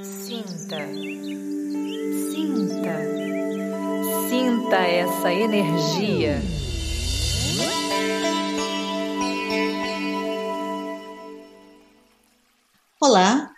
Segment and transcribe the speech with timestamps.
[0.00, 0.78] Sinta,
[2.32, 2.96] sinta,
[4.30, 6.40] sinta essa energia.
[12.98, 13.52] Olá,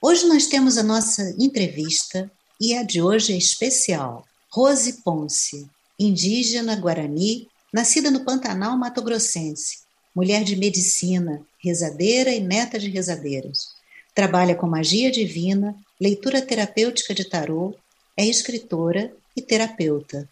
[0.00, 4.24] hoje nós temos a nossa entrevista e a de hoje é especial.
[4.50, 5.68] Rose Ponce,
[5.98, 9.80] indígena guarani, nascida no Pantanal Mato Grossense,
[10.14, 13.75] mulher de medicina, rezadeira e neta de rezadeiras.
[14.16, 17.74] Trabalha com magia divina, leitura terapêutica de tarô,
[18.16, 20.26] é escritora e terapeuta.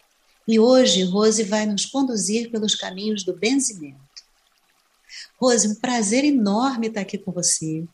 [0.47, 3.99] E hoje Rose vai nos conduzir pelos caminhos do benzimento.
[5.39, 7.85] Rose, um prazer enorme estar aqui com você.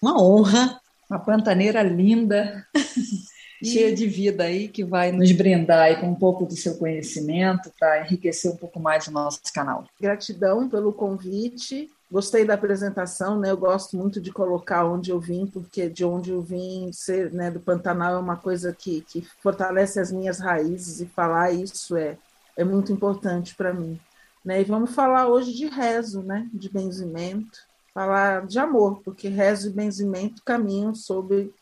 [0.00, 0.80] Uma honra.
[1.10, 2.64] Uma pantaneira linda,
[3.60, 7.72] cheia de vida aí, que vai nos brindar aí com um pouco do seu conhecimento
[7.76, 9.84] para enriquecer um pouco mais o nosso canal.
[10.00, 13.50] Gratidão pelo convite Gostei da apresentação, né?
[13.50, 17.50] Eu gosto muito de colocar onde eu vim, porque de onde eu vim, ser né,
[17.50, 22.18] do Pantanal é uma coisa que, que fortalece as minhas raízes e falar isso é,
[22.56, 24.00] é muito importante para mim.
[24.44, 24.60] Né?
[24.60, 26.48] E vamos falar hoje de rezo, né?
[26.52, 27.60] De benzimento,
[27.94, 31.54] falar de amor, porque rezo e benzimento caminham sobre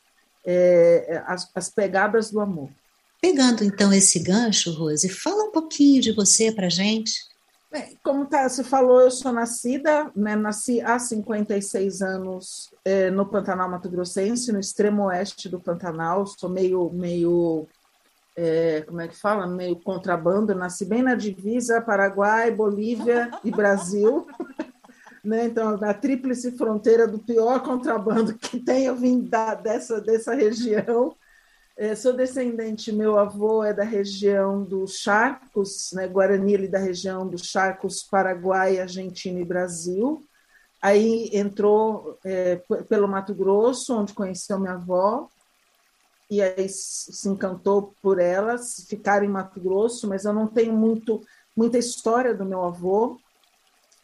[0.46, 2.70] é, as, as pegadas do amor.
[3.20, 7.12] Pegando então esse gancho, Rose, fala um pouquinho de você para gente.
[8.02, 13.70] Como tá, você falou, eu sou nascida, né, nasci há 56 anos é, no Pantanal
[13.70, 17.68] Mato Grossense, no extremo oeste do Pantanal, sou meio, meio
[18.34, 19.46] é, como é que fala?
[19.46, 24.26] Meio contrabando, nasci bem na divisa Paraguai, Bolívia e Brasil.
[25.24, 25.46] né?
[25.46, 31.16] Então, na tríplice fronteira do pior contrabando que tem, eu vim da, dessa, dessa região.
[31.80, 37.24] É, sou descendente, meu avô é da região dos Charcos, né, Guarani, ele da região
[37.24, 40.26] dos Charcos, Paraguai, Argentina e Brasil.
[40.82, 42.56] Aí entrou é,
[42.88, 45.28] pelo Mato Grosso, onde conheceu minha avó,
[46.28, 51.20] e aí se encantou por elas, ficaram em Mato Grosso, mas eu não tenho muito,
[51.56, 53.20] muita história do meu avô,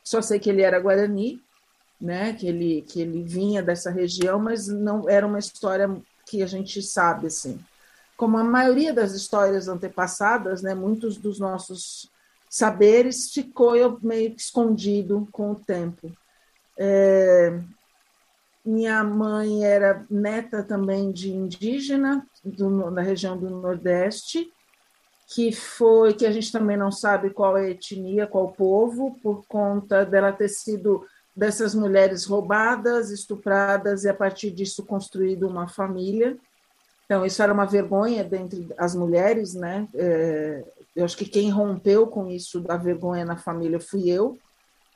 [0.05, 1.43] só sei que ele era Guarani,
[2.01, 5.89] né, que ele, que ele vinha dessa região, mas não era uma história
[6.27, 7.59] que a gente sabe assim.
[8.17, 12.11] Como a maioria das histórias antepassadas, né, muitos dos nossos
[12.49, 16.13] saberes ficou meio que escondido com o tempo.
[16.79, 17.59] É,
[18.65, 24.51] minha mãe era neta também de indígena do, da região do Nordeste,
[25.27, 29.45] que foi que a gente também não sabe qual é a etnia, qual povo, por
[29.47, 31.05] conta dela ter sido
[31.37, 36.37] dessas mulheres roubadas, estupradas e a partir disso construído uma família.
[37.05, 39.89] Então isso era uma vergonha dentre as mulheres, né?
[39.95, 40.65] É,
[40.95, 44.39] eu acho que quem rompeu com isso da vergonha na família fui eu,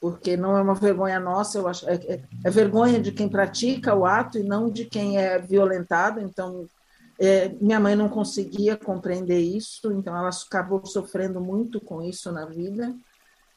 [0.01, 3.95] porque não é uma vergonha nossa, eu acho é, é, é vergonha de quem pratica
[3.95, 6.21] o ato e não de quem é violentado.
[6.21, 6.67] Então
[7.19, 12.47] é, minha mãe não conseguia compreender isso, então ela acabou sofrendo muito com isso na
[12.47, 12.95] vida.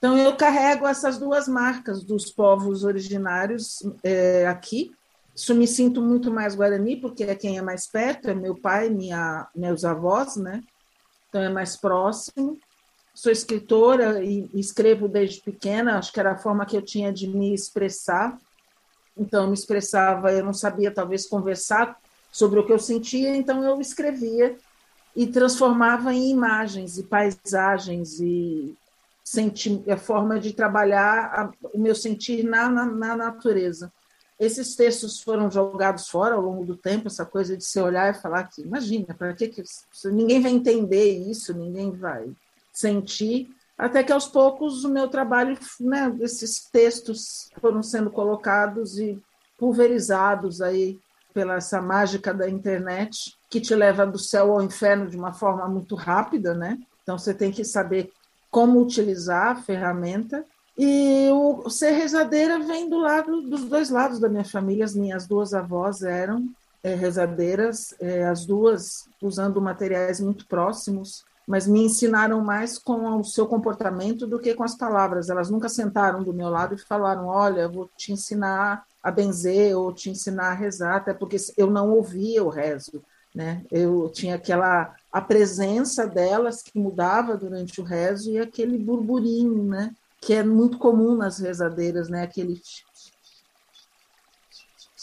[0.02, 4.92] Então, eu carrego essas duas marcas dos povos originários é, aqui.
[5.36, 8.90] Isso me sinto muito mais Guarani, porque é quem é mais perto, é meu pai,
[8.90, 10.64] minha, meus avós, né?
[11.30, 12.58] Então, é mais próximo.
[13.14, 17.28] Sou escritora e escrevo desde pequena, acho que era a forma que eu tinha de
[17.28, 18.40] me expressar.
[19.16, 21.96] Então, eu me expressava, eu não sabia talvez conversar
[22.32, 24.58] sobre o que eu sentia, então eu escrevia
[25.16, 28.76] e transformava em imagens e paisagens e
[29.32, 33.92] senti, a forma de trabalhar a, o meu sentir na, na, na, natureza.
[34.38, 38.20] Esses textos foram jogados fora ao longo do tempo, essa coisa de se olhar e
[38.20, 39.64] falar que, imagina, para que, que
[40.06, 42.30] ninguém vai entender isso, ninguém vai
[42.74, 49.18] sentir, até que aos poucos o meu trabalho, né, esses textos foram sendo colocados e
[49.58, 51.00] pulverizados aí
[51.34, 55.68] pela essa mágica da internet que te leva do céu ao inferno de uma forma
[55.70, 56.78] muito rápida, né?
[57.02, 58.12] Então você tem que saber
[58.52, 60.46] como utilizar a ferramenta.
[60.78, 64.86] E o ser rezadeira vem do lado dos dois lados da minha família.
[64.86, 66.48] As minhas duas avós eram
[66.84, 73.24] é, rezadeiras, é, as duas usando materiais muito próximos, mas me ensinaram mais com o
[73.24, 75.30] seu comportamento do que com as palavras.
[75.30, 79.92] Elas nunca sentaram do meu lado e falaram: Olha, vou te ensinar a benzer ou
[79.94, 83.04] te ensinar a rezar, até porque eu não ouvia o rezo.
[83.34, 83.64] Né?
[83.72, 89.94] Eu tinha aquela a presença delas que mudava durante o rezo e aquele burburinho, né?
[90.20, 92.24] Que é muito comum nas rezadeiras, né?
[92.24, 92.62] Aquele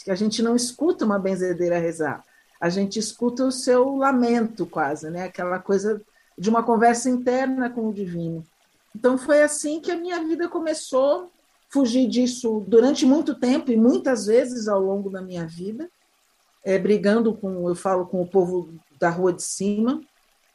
[0.03, 2.23] que a gente não escuta uma benzedeira rezar,
[2.59, 5.23] a gente escuta o seu lamento quase, né?
[5.23, 6.01] Aquela coisa
[6.37, 8.43] de uma conversa interna com o divino.
[8.95, 11.31] Então foi assim que a minha vida começou.
[11.71, 15.87] Fugir disso durante muito tempo e muitas vezes ao longo da minha vida
[16.63, 20.01] é, brigando com, eu falo com o povo da rua de cima.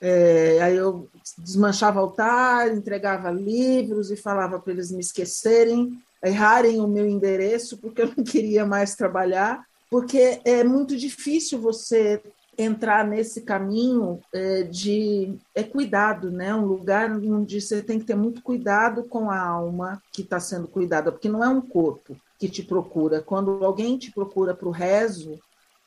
[0.01, 1.09] É, aí eu
[1.39, 8.03] desmanchava altar, entregava livros e falava para eles me esquecerem, errarem o meu endereço, porque
[8.03, 12.21] eu não queria mais trabalhar, porque é muito difícil você
[12.57, 16.55] entrar nesse caminho é, de é cuidado, né?
[16.55, 20.69] Um lugar onde você tem que ter muito cuidado com a alma que está sendo
[20.69, 23.21] cuidada, porque não é um corpo que te procura.
[23.21, 25.39] Quando alguém te procura para o rezo,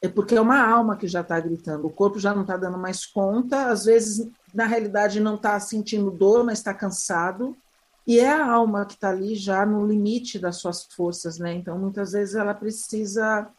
[0.02, 1.88] é porque é uma alma que já está gritando.
[1.88, 3.68] O corpo já não está dando mais conta.
[3.68, 7.58] Às vezes, na realidade, não está sentindo dor, mas está cansado.
[8.06, 11.54] E é a alma que está ali já no limite das suas forças, né?
[11.54, 13.50] Então, muitas vezes ela precisa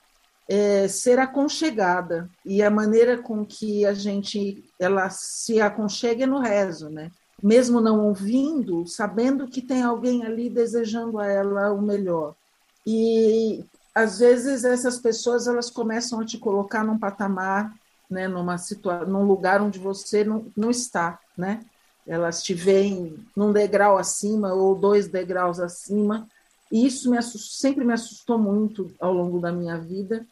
[0.49, 6.40] é, ser aconchegada e a maneira com que a gente ela se aconchega é no
[6.40, 7.11] rezo, né?
[7.43, 12.35] Mesmo não ouvindo, sabendo que tem alguém ali desejando a ela o melhor.
[12.87, 13.64] E
[13.98, 17.74] às vezes essas pessoas elas começam a te colocar num patamar,
[18.08, 21.64] né, numa situação, num lugar onde você não, não está, né?
[22.06, 26.28] Elas te veem num degrau acima ou dois degraus acima.
[26.70, 30.24] E isso me assustou, sempre me assustou muito ao longo da minha vida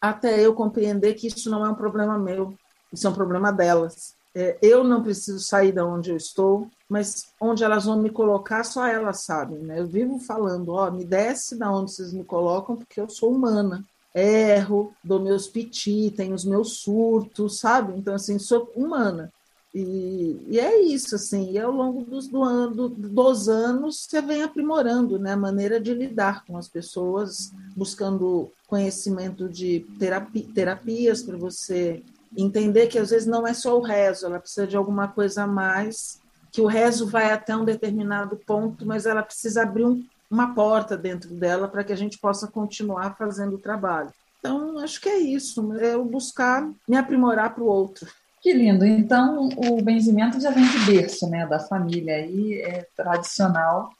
[0.00, 2.52] até eu compreender que isso não é um problema meu,
[2.92, 4.14] isso é um problema delas.
[4.34, 8.64] É, eu não preciso sair da onde eu estou, mas onde elas vão me colocar,
[8.64, 9.60] só elas sabem.
[9.60, 9.78] Né?
[9.78, 13.84] Eu vivo falando, ó, me desce da onde vocês me colocam, porque eu sou humana.
[14.14, 17.94] Erro, dou meus piti, tenho os meus surtos, sabe?
[17.96, 19.32] Então, assim, sou humana.
[19.74, 24.44] E, e, é isso, assim, e ao longo dos, do ano, dos anos você vem
[24.44, 31.36] aprimorando né, a maneira de lidar com as pessoas, buscando conhecimento de terapia, terapias para
[31.36, 32.04] você
[32.36, 35.46] entender que às vezes não é só o rezo, ela precisa de alguma coisa a
[35.46, 36.20] mais,
[36.50, 40.96] que o rezo vai até um determinado ponto, mas ela precisa abrir um, uma porta
[40.96, 44.10] dentro dela para que a gente possa continuar fazendo o trabalho.
[44.38, 48.06] Então, acho que é isso, é eu buscar me aprimorar para o outro.
[48.42, 48.84] Que lindo.
[48.84, 53.90] Então, o benzimento já vem de berço, né, da família aí, é tradicional.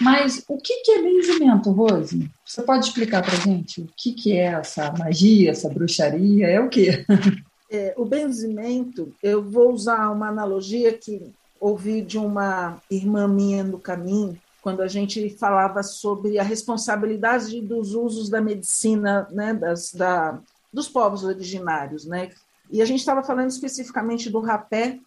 [0.00, 2.30] Mas o que, que é benzimento, Rose?
[2.46, 6.46] Você pode explicar para gente o que, que é essa magia, essa bruxaria?
[6.46, 7.04] É o quê?
[7.70, 13.78] É, o benzimento, eu vou usar uma analogia que ouvi de uma irmã minha no
[13.78, 20.38] caminho, quando a gente falava sobre a responsabilidade dos usos da medicina né, das, da,
[20.72, 22.30] dos povos originários, né?
[22.70, 24.98] E a gente estava falando especificamente do rapé,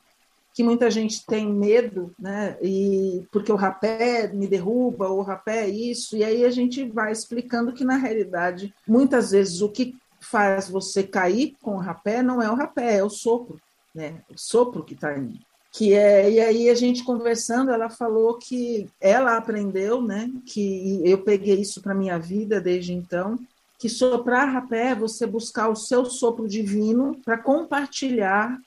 [0.54, 2.58] que muita gente tem medo, né?
[2.62, 7.12] E porque o rapé me derruba, o rapé é isso, e aí a gente vai
[7.12, 12.42] explicando que na realidade, muitas vezes o que faz você cair com o rapé não
[12.42, 13.60] é o rapé, é o sopro,
[13.94, 14.22] né?
[14.30, 15.40] O sopro que está indo.
[15.72, 20.32] Que é, e aí a gente conversando, ela falou que ela aprendeu, né?
[20.46, 23.40] Que eu peguei isso para minha vida desde então,
[23.80, 28.58] que soprar rapé é você buscar o seu sopro divino para compartilhar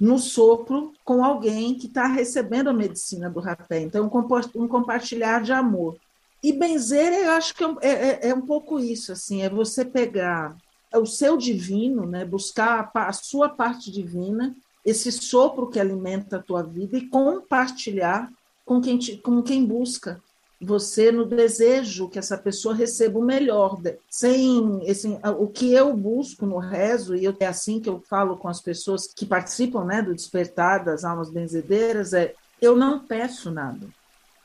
[0.00, 3.80] no sopro com alguém que está recebendo a medicina do rapé.
[3.80, 5.96] Então, um compartilhar de amor.
[6.42, 9.84] E benzer, eu acho que é, é, é, é, um pouco isso, assim, é você
[9.84, 10.56] pegar
[10.94, 14.54] o seu divino, né, buscar a, a sua parte divina,
[14.84, 18.30] esse sopro que alimenta a tua vida e compartilhar
[18.64, 20.20] com quem, te, com quem busca
[20.60, 23.80] você no desejo que essa pessoa receba o melhor.
[24.10, 25.08] Sem esse,
[25.38, 29.06] o que eu busco no rezo, e é assim que eu falo com as pessoas
[29.06, 33.86] que participam né, do despertar das almas benzedeiras, é eu não peço nada.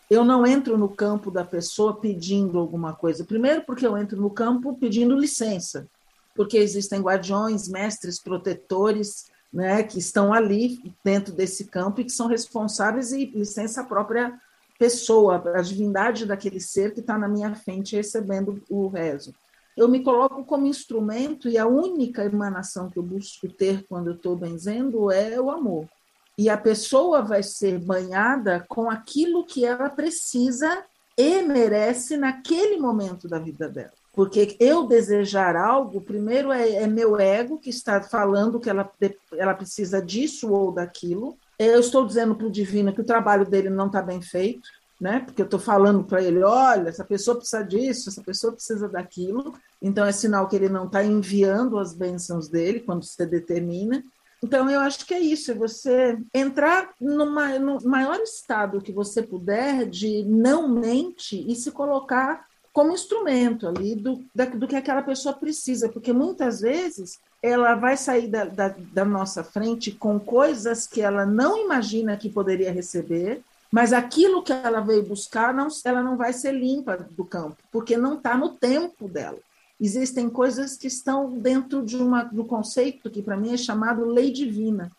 [0.10, 3.25] Eu não entro no campo da pessoa pedindo alguma coisa.
[3.25, 5.88] Primeiro, porque eu entro no campo pedindo licença,
[6.36, 12.28] porque existem guardiões, mestres, protetores, né, que estão ali dentro desse campo e que são
[12.28, 14.34] responsáveis e licença própria
[14.80, 19.34] pessoa, a divindade daquele ser que está na minha frente recebendo o rezo.
[19.78, 24.16] Eu me coloco como instrumento e a única emanação que eu busco ter quando eu
[24.16, 25.88] estou benzendo é o amor.
[26.38, 30.84] E a pessoa vai ser banhada com aquilo que ela precisa
[31.18, 34.02] e merece naquele momento da vida dela.
[34.13, 38.89] Porque eu desejar algo, primeiro é, é meu ego que está falando que ela,
[39.34, 43.72] ela precisa disso ou daquilo, eu estou dizendo para o divino que o trabalho dele
[43.72, 44.70] não está bem feito,
[45.01, 45.20] né?
[45.20, 49.53] Porque eu estou falando para ele, olha, essa pessoa precisa disso, essa pessoa precisa daquilo.
[49.82, 54.03] Então é sinal que ele não está enviando as bênçãos dele quando você determina.
[54.43, 57.32] Então eu acho que é isso, é você entrar no
[57.84, 64.25] maior estado que você puder de não mente e se colocar como instrumento ali do,
[64.34, 69.06] da, do que aquela pessoa precisa, porque muitas vezes ela vai sair da, da, da,
[69.06, 74.82] nossa frente com coisas que ela não imagina que poderia receber, mas aquilo que ela
[74.82, 79.08] veio buscar, não, ela não vai ser limpa do campo, porque não está no tempo
[79.08, 79.38] dela.
[79.80, 84.32] existem coisas que estão dentro de uma, do conceito que para mim é chamado lei
[84.32, 84.92] divina.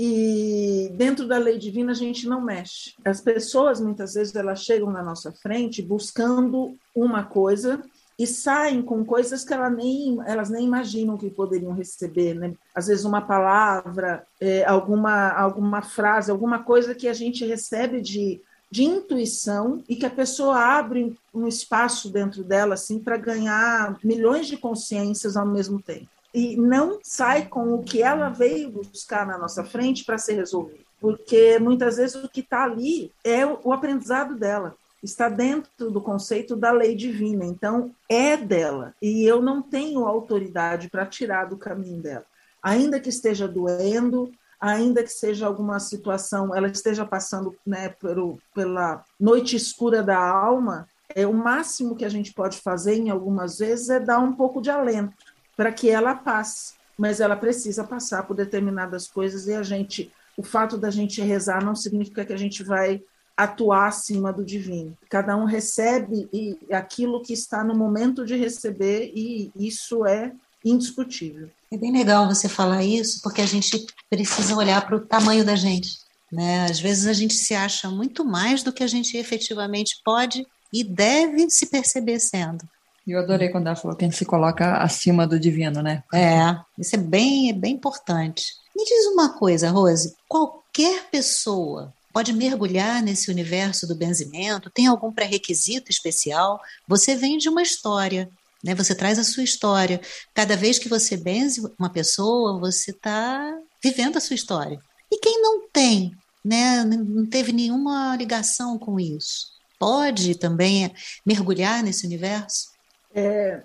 [0.00, 2.94] E dentro da lei divina a gente não mexe.
[3.04, 7.82] As pessoas muitas vezes elas chegam na nossa frente buscando uma coisa
[8.18, 12.34] e saem com coisas que elas nem, elas nem imaginam que poderiam receber.
[12.34, 12.52] Né?
[12.74, 18.40] Às vezes, uma palavra, é, alguma, alguma frase, alguma coisa que a gente recebe de,
[18.68, 24.48] de intuição e que a pessoa abre um espaço dentro dela assim, para ganhar milhões
[24.48, 26.08] de consciências ao mesmo tempo.
[26.34, 30.84] E não sai com o que ela veio buscar na nossa frente para ser resolvido.
[31.00, 36.56] Porque muitas vezes o que está ali é o aprendizado dela está dentro do conceito
[36.56, 42.00] da lei divina, então é dela, e eu não tenho autoridade para tirar do caminho
[42.00, 42.24] dela.
[42.60, 49.04] Ainda que esteja doendo, ainda que seja alguma situação, ela esteja passando né, pelo, pela
[49.18, 53.88] noite escura da alma, é o máximo que a gente pode fazer em algumas vezes
[53.88, 55.14] é dar um pouco de alento
[55.58, 60.42] para que ela passe, mas ela precisa passar por determinadas coisas e a gente, o
[60.44, 63.02] fato da gente rezar não significa que a gente vai
[63.36, 64.96] atuar acima do divino.
[65.10, 66.28] Cada um recebe
[66.70, 70.32] aquilo que está no momento de receber e isso é
[70.64, 71.50] indiscutível.
[71.72, 75.56] É bem legal você falar isso, porque a gente precisa olhar para o tamanho da
[75.56, 75.98] gente.
[76.30, 76.66] Né?
[76.66, 80.84] Às vezes a gente se acha muito mais do que a gente efetivamente pode e
[80.84, 82.64] deve se perceber sendo.
[83.08, 86.02] Eu adorei quando ela falou que a gente se coloca acima do divino, né?
[86.12, 88.54] É, isso é bem, bem importante.
[88.76, 94.70] Me diz uma coisa, Rose: qualquer pessoa pode mergulhar nesse universo do benzimento?
[94.70, 96.60] Tem algum pré-requisito especial?
[96.86, 98.28] Você vem de uma história,
[98.62, 98.74] né?
[98.74, 100.00] Você traz a sua história.
[100.34, 104.78] Cada vez que você benze uma pessoa, você está vivendo a sua história.
[105.10, 106.84] E quem não tem, né?
[106.84, 109.46] Não teve nenhuma ligação com isso,
[109.78, 110.92] pode também
[111.24, 112.77] mergulhar nesse universo?
[113.18, 113.62] É,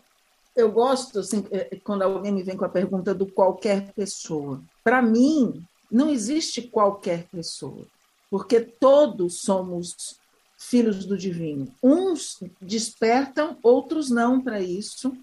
[0.55, 4.61] eu gosto assim, é, quando alguém me vem com a pergunta do qualquer pessoa.
[4.83, 7.85] Para mim, não existe qualquer pessoa
[8.33, 10.17] porque todos somos
[10.57, 11.71] filhos do divino.
[11.83, 15.15] Uns despertam, outros não para isso,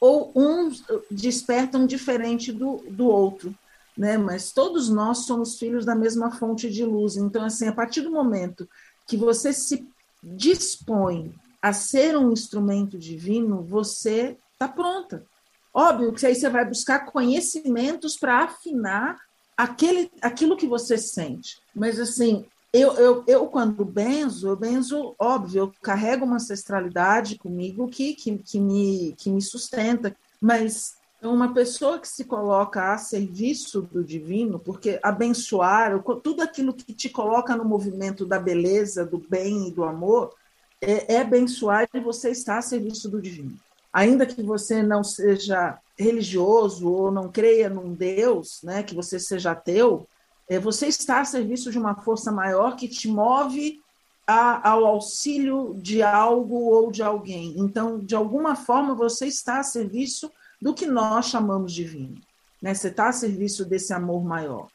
[0.00, 3.54] ou uns despertam diferente do, do outro,
[3.96, 4.18] né?
[4.18, 7.16] Mas todos nós somos filhos da mesma fonte de luz.
[7.16, 8.68] Então, assim, a partir do momento
[9.06, 9.88] que você se
[10.20, 15.24] dispõe a ser um instrumento divino, você está pronta.
[15.72, 19.16] Óbvio que aí você vai buscar conhecimentos para afinar
[19.56, 21.60] aquele, aquilo que você sente.
[21.74, 27.88] Mas, assim, eu, eu, eu, quando benzo, eu benzo, óbvio, eu carrego uma ancestralidade comigo
[27.88, 33.82] que, que, que, me, que me sustenta, mas uma pessoa que se coloca a serviço
[33.82, 39.68] do divino, porque abençoar, tudo aquilo que te coloca no movimento da beleza, do bem
[39.68, 40.32] e do amor,
[40.80, 43.56] é, é abençoar e você está a serviço do divino.
[43.92, 49.52] Ainda que você não seja religioso ou não creia num Deus, né, que você seja
[49.52, 50.06] ateu,
[50.48, 53.80] é, você está a serviço de uma força maior que te move
[54.26, 57.54] a, ao auxílio de algo ou de alguém.
[57.58, 60.30] Então, de alguma forma, você está a serviço
[60.60, 62.20] do que nós chamamos divino.
[62.60, 62.74] Né?
[62.74, 64.68] Você está a serviço desse amor maior.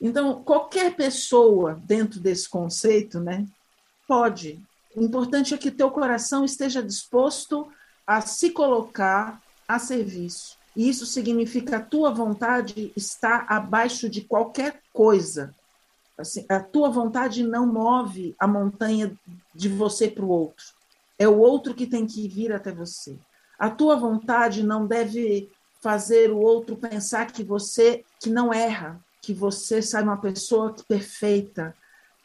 [0.00, 3.46] Então, qualquer pessoa dentro desse conceito né,
[4.06, 4.60] pode.
[4.94, 7.70] O importante é que teu coração esteja disposto
[8.06, 14.80] a se colocar a serviço e isso significa a tua vontade está abaixo de qualquer
[14.92, 15.54] coisa.
[16.16, 19.12] Assim, a tua vontade não move a montanha
[19.54, 20.64] de você para o outro.
[21.18, 23.18] É o outro que tem que vir até você.
[23.58, 29.34] A tua vontade não deve fazer o outro pensar que você que não erra, que
[29.34, 31.76] você sai uma pessoa perfeita,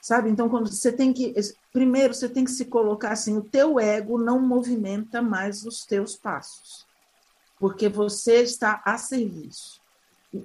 [0.01, 0.29] sabe?
[0.29, 1.33] Então quando você tem que
[1.71, 6.15] primeiro você tem que se colocar assim, o teu ego não movimenta mais os teus
[6.15, 6.87] passos
[7.59, 9.81] porque você está a serviço.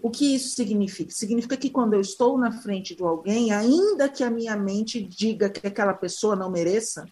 [0.02, 1.10] O que isso significa?
[1.10, 5.50] Significa que quando eu estou na frente de alguém, ainda que a minha mente diga
[5.50, 7.04] que aquela pessoa não mereça,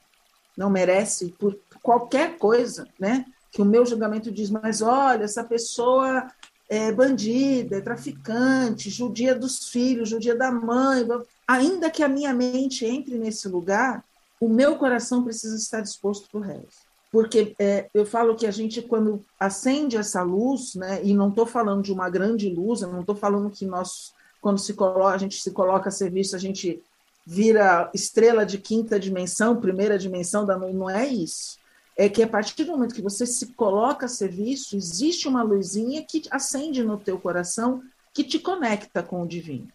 [0.57, 3.27] não merece por qualquer coisa, né?
[3.51, 6.29] Que o meu julgamento diz, mas olha, essa pessoa
[6.69, 11.07] é bandida, é traficante, judia dos filhos, judia da mãe.
[11.51, 14.05] Ainda que a minha mente entre nesse lugar,
[14.41, 18.51] o meu coração precisa estar disposto para o resto porque é, eu falo que a
[18.51, 22.93] gente, quando acende essa luz, né, e não estou falando de uma grande luz, eu
[22.93, 26.39] não estou falando que nós, quando se coloca, a gente se coloca a serviço, a
[26.39, 26.81] gente
[27.27, 31.59] vira estrela de quinta dimensão, primeira dimensão, da, não é isso.
[31.97, 36.05] É que a partir do momento que você se coloca a serviço, existe uma luzinha
[36.05, 37.83] que acende no teu coração,
[38.15, 39.69] que te conecta com o divino.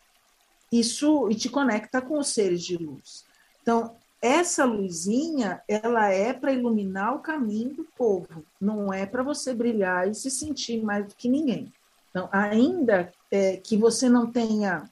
[0.80, 3.26] Isso, e te conecta com os seres de luz.
[3.62, 9.54] Então, essa luzinha, ela é para iluminar o caminho do povo, não é para você
[9.54, 11.72] brilhar e se sentir mais do que ninguém.
[12.10, 14.90] Então, ainda é, que você não tenha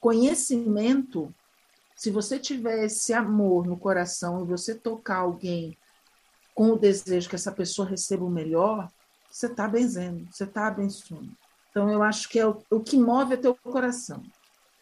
[0.00, 1.32] conhecimento,
[1.94, 5.76] se você tiver esse amor no coração e você tocar alguém
[6.54, 8.90] com o desejo que essa pessoa receba o melhor,
[9.30, 11.30] você está benzendo, você está abençoando.
[11.70, 14.22] Então, eu acho que é o, o que move é teu coração.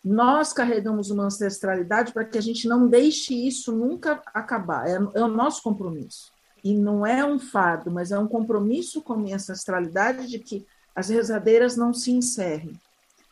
[0.04, 4.88] Nós carregamos uma ancestralidade para que a gente não deixe isso nunca acabar.
[4.88, 6.32] É, é, o nosso compromisso.
[6.64, 10.66] E não é um fardo, mas é um compromisso com a minha ancestralidade de que
[10.94, 12.78] as rezadeiras não se encerrem.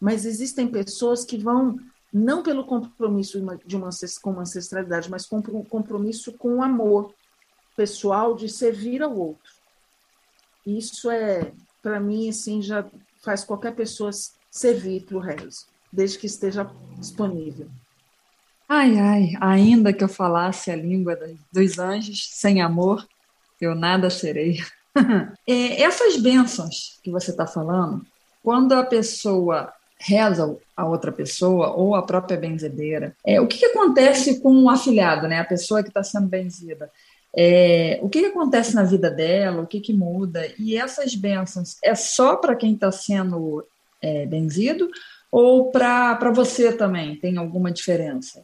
[0.00, 1.76] Mas existem pessoas que vão,
[2.12, 3.90] não pelo compromisso de uma,
[4.22, 7.12] com uma ancestralidade, mas com um compromisso com o amor
[7.76, 9.52] pessoal de servir ao outro.
[10.66, 12.86] Isso é, para mim, assim, já
[13.22, 14.10] faz qualquer pessoa
[14.50, 17.68] servir para o rezo, desde que esteja disponível.
[18.68, 21.18] Ai, ai, ainda que eu falasse a língua
[21.52, 23.06] dos anjos, sem amor,
[23.60, 24.58] eu nada serei.
[25.46, 28.06] é, essas bênçãos que você está falando,
[28.42, 33.66] quando a pessoa reza a outra pessoa ou a própria benzedeira, é, o que, que
[33.66, 36.90] acontece com o afilhado, né, a pessoa que está sendo benzida?
[37.36, 41.76] É, o que, que, acontece na vida dela, o que, que muda, e essas bênçãos
[41.82, 43.64] é só para quem está sendo
[44.00, 44.88] é, benzido
[45.30, 47.16] ou para você também?
[47.16, 48.42] Tem alguma diferença?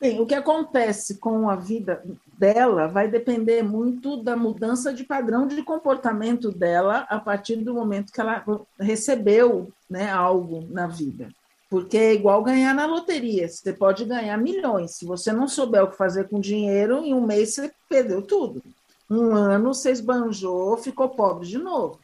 [0.00, 2.02] Bem, o que acontece com a vida
[2.38, 8.10] dela vai depender muito da mudança de padrão de comportamento dela a partir do momento
[8.10, 8.42] que ela
[8.78, 11.28] recebeu né, algo na vida.
[11.68, 13.46] Porque é igual ganhar na loteria.
[13.46, 14.92] Você pode ganhar milhões.
[14.92, 18.62] Se você não souber o que fazer com dinheiro, em um mês você perdeu tudo.
[19.08, 21.99] Um ano você esbanjou, ficou pobre de novo.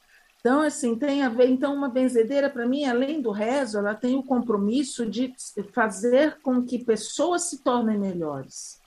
[0.47, 1.49] Então, assim, tem a ver.
[1.49, 5.35] Então, uma benzedeira, para mim, além do rezo, ela tem o compromisso de
[5.73, 8.81] fazer com que pessoas se tornem melhores.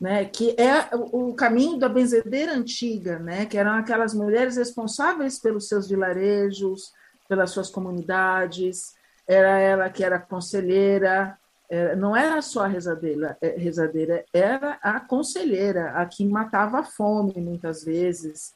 [0.00, 5.68] Né, que é o caminho da benzedeira antiga, né, que eram aquelas mulheres responsáveis pelos
[5.68, 6.92] seus vilarejos,
[7.28, 8.94] pelas suas comunidades,
[9.28, 11.38] era ela que era conselheira,
[11.98, 17.34] não era só a rezadeira, é, rezadeira, era a conselheira, a que matava a fome
[17.36, 18.52] muitas vezes,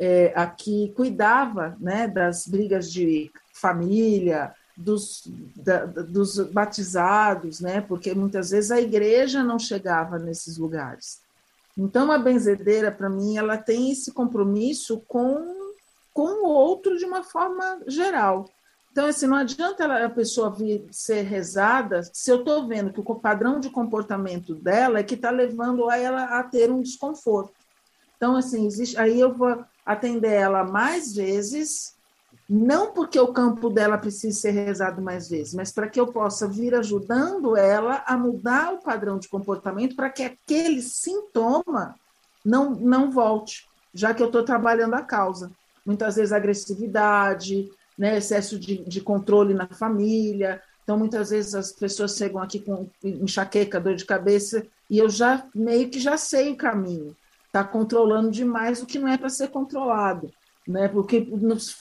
[0.00, 5.24] é, a que cuidava né, das brigas de família, dos,
[5.56, 11.20] da, dos batizados, né, porque muitas vezes a igreja não chegava nesses lugares.
[11.76, 15.72] Então, a benzedeira, para mim, ela tem esse compromisso com,
[16.14, 18.48] com o outro de uma forma geral.
[18.90, 23.14] Então, assim, não adianta a pessoa vir ser rezada se eu estou vendo que o
[23.14, 27.54] padrão de comportamento dela é que está levando a ela a ter um desconforto.
[28.16, 31.94] Então, assim, existe, aí eu vou atender ela mais vezes,
[32.48, 36.48] não porque o campo dela precise ser rezado mais vezes, mas para que eu possa
[36.48, 41.94] vir ajudando ela a mudar o padrão de comportamento para que aquele sintoma
[42.44, 45.50] não, não volte, já que eu estou trabalhando a causa.
[45.84, 50.62] Muitas vezes agressividade, né, excesso de, de controle na família.
[50.82, 55.46] Então, muitas vezes as pessoas chegam aqui com enxaqueca, dor de cabeça, e eu já
[55.54, 57.14] meio que já sei o caminho.
[57.50, 60.30] Está controlando demais o que não é para ser controlado,
[60.66, 60.86] né?
[60.86, 61.28] porque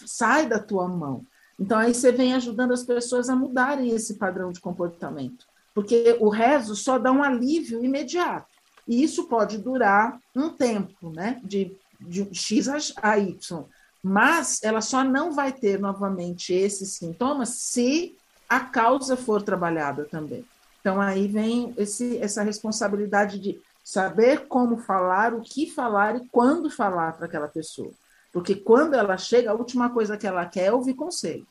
[0.08, 1.24] sai da tua mão.
[1.60, 6.30] Então, aí você vem ajudando as pessoas a mudarem esse padrão de comportamento, porque o
[6.30, 8.48] rezo só dá um alívio imediato.
[8.88, 11.40] E isso pode durar um tempo, né?
[11.44, 12.68] de, de X
[13.02, 13.68] a Y
[14.02, 18.16] mas ela só não vai ter novamente esses sintomas se
[18.48, 20.46] a causa for trabalhada também.
[20.80, 26.70] Então aí vem esse, essa responsabilidade de saber como falar, o que falar e quando
[26.70, 27.92] falar para aquela pessoa.
[28.32, 31.48] Porque quando ela chega, a última coisa que ela quer é ouvir conselho.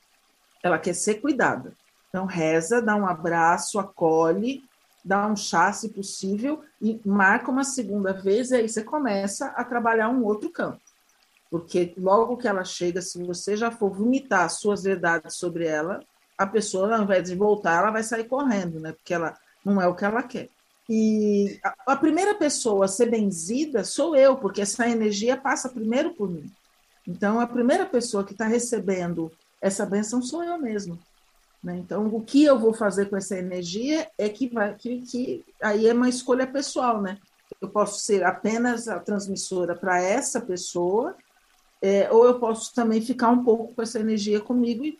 [0.62, 1.72] Ela quer ser cuidada.
[2.08, 4.62] Então reza, dá um abraço, acolhe,
[5.04, 9.64] dá um chá se possível e marca uma segunda vez e aí você começa a
[9.64, 10.80] trabalhar um outro campo.
[11.50, 15.98] Porque logo que ela chega, se você já for vomitar suas verdades sobre ela,
[16.36, 18.92] a pessoa, ao invés de voltar, ela vai sair correndo, né?
[18.92, 20.48] Porque ela não é o que ela quer.
[20.88, 26.30] E a, primeira pessoa a ser benzida sou eu, porque essa energia passa primeiro por
[26.30, 26.50] mim.
[27.06, 30.98] Então, a primeira pessoa que está recebendo essa benção sou eu mesma.
[31.62, 31.76] Né?
[31.78, 35.86] Então, o que eu vou fazer com essa energia é que vai, que, que aí
[35.86, 37.18] é uma escolha pessoal, né?
[37.60, 41.16] Eu posso ser apenas a transmissora para essa pessoa
[41.80, 44.98] é, ou eu posso também ficar um pouco com essa energia comigo e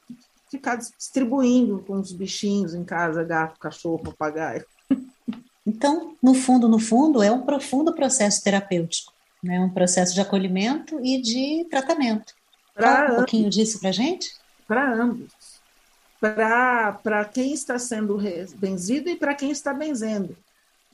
[0.51, 4.65] ficar distribuindo com os bichinhos em casa, gato, cachorro, papagaio.
[5.69, 9.61] Então, no fundo, no fundo, é um profundo processo terapêutico, né?
[9.61, 12.33] um processo de acolhimento e de tratamento.
[12.75, 14.35] Fala um pouquinho disso para gente?
[14.67, 15.31] Para ambos.
[16.19, 18.19] Para quem está sendo
[18.57, 20.35] benzido e para quem está benzendo.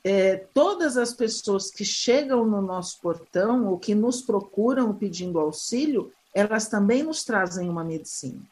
[0.04, 6.12] é, todas as pessoas que chegam no nosso portão ou que nos procuram pedindo auxílio,
[6.34, 8.42] elas também nos trazem uma medicina.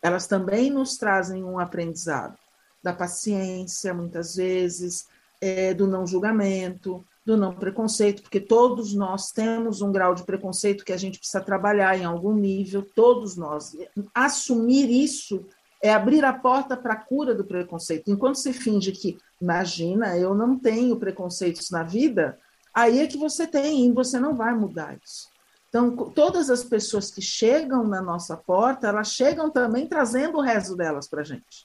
[0.00, 2.38] Elas também nos trazem um aprendizado
[2.82, 5.06] da paciência, muitas vezes,
[5.40, 10.84] é, do não julgamento, do não preconceito, porque todos nós temos um grau de preconceito
[10.84, 13.76] que a gente precisa trabalhar em algum nível, todos nós.
[14.14, 15.46] Assumir isso
[15.82, 18.10] é abrir a porta para a cura do preconceito.
[18.10, 22.38] Enquanto você finge que, imagina, eu não tenho preconceitos na vida,
[22.74, 25.28] aí é que você tem e você não vai mudar isso.
[25.68, 30.74] Então, todas as pessoas que chegam na nossa porta, elas chegam também trazendo o resto
[30.74, 31.64] delas para a gente.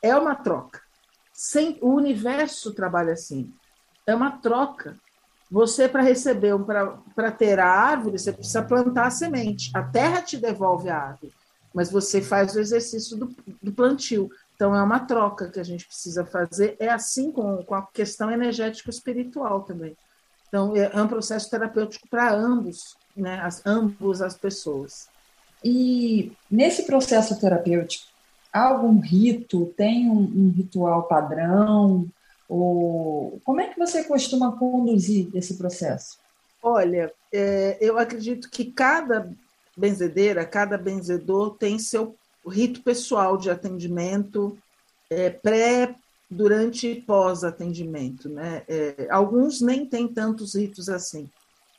[0.00, 0.80] É uma troca.
[1.32, 3.52] Sem, o universo trabalha assim.
[4.06, 4.96] É uma troca.
[5.50, 6.54] Você, para receber,
[7.14, 9.70] para ter a árvore, você precisa plantar a semente.
[9.74, 11.32] A terra te devolve a árvore
[11.72, 14.30] mas você faz o exercício do, do plantio.
[14.54, 16.76] Então, é uma troca que a gente precisa fazer.
[16.78, 19.96] É assim com, com a questão energético-espiritual também.
[20.48, 23.40] Então, é, é um processo terapêutico para ambos, né?
[23.40, 25.08] As, ambos as pessoas.
[25.64, 28.11] E nesse processo terapêutico,
[28.52, 29.72] há algum rito?
[29.76, 32.06] Tem um, um ritual padrão?
[32.48, 36.18] Ou como é que você costuma conduzir esse processo?
[36.62, 39.28] Olha, é, eu acredito que cada
[39.76, 42.14] benzedeira, cada benzedor tem seu
[42.46, 44.56] rito pessoal de atendimento
[45.08, 45.94] é, pré,
[46.32, 48.28] durante e pós-atendimento.
[48.28, 48.62] Né?
[48.66, 51.28] É, alguns nem têm tantos ritos assim.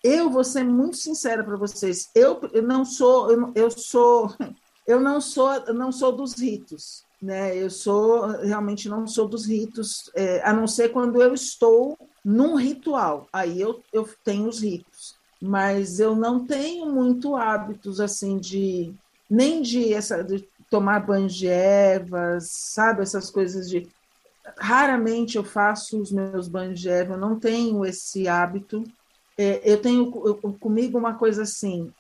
[0.04, 2.10] Eu vou ser muito sincera para vocês.
[2.14, 4.34] Eu, eu não sou, eu, eu sou,
[4.88, 7.04] eu não sou, não sou dos ritos.
[7.22, 7.56] Né?
[7.56, 12.56] Eu sou realmente não sou dos ritos, é, a não ser quando eu estou num
[12.56, 13.28] ritual.
[13.32, 15.16] Aí eu, eu tenho os ritos
[15.46, 18.94] mas eu não tenho muito hábitos assim de
[19.30, 23.86] nem de essa de tomar banho de ervas, sabe essas coisas de
[24.58, 28.86] raramente eu faço os meus banhos de erva, eu não tenho esse hábito.
[29.38, 31.92] É, eu tenho eu, comigo uma coisa assim,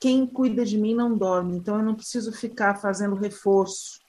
[0.00, 4.00] quem cuida de mim não dorme, então eu não preciso ficar fazendo reforço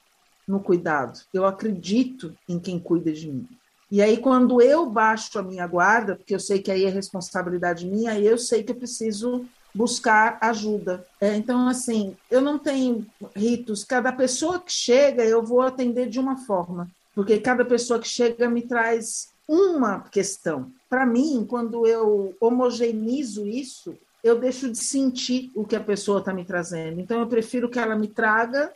[0.46, 1.20] no cuidado.
[1.32, 3.48] Eu acredito em quem cuida de mim.
[3.90, 7.86] E aí, quando eu baixo a minha guarda, porque eu sei que aí é responsabilidade
[7.86, 11.04] minha, eu sei que eu preciso buscar ajuda.
[11.20, 13.82] É, então, assim, eu não tenho ritos.
[13.82, 18.48] Cada pessoa que chega, eu vou atender de uma forma, porque cada pessoa que chega
[18.48, 20.70] me traz uma questão.
[20.88, 26.32] Para mim, quando eu homogeneizo isso, eu deixo de sentir o que a pessoa está
[26.32, 27.00] me trazendo.
[27.00, 28.72] Então, eu prefiro que ela me traga,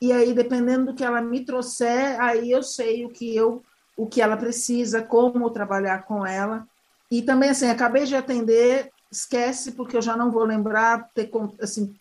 [0.00, 3.62] e aí, dependendo do que ela me trouxer, aí eu sei o que eu
[3.98, 6.64] o que ela precisa, como trabalhar com ela.
[7.10, 11.28] E também, assim, acabei de atender, esquece, porque eu já não vou lembrar, ter
[11.60, 11.92] assim,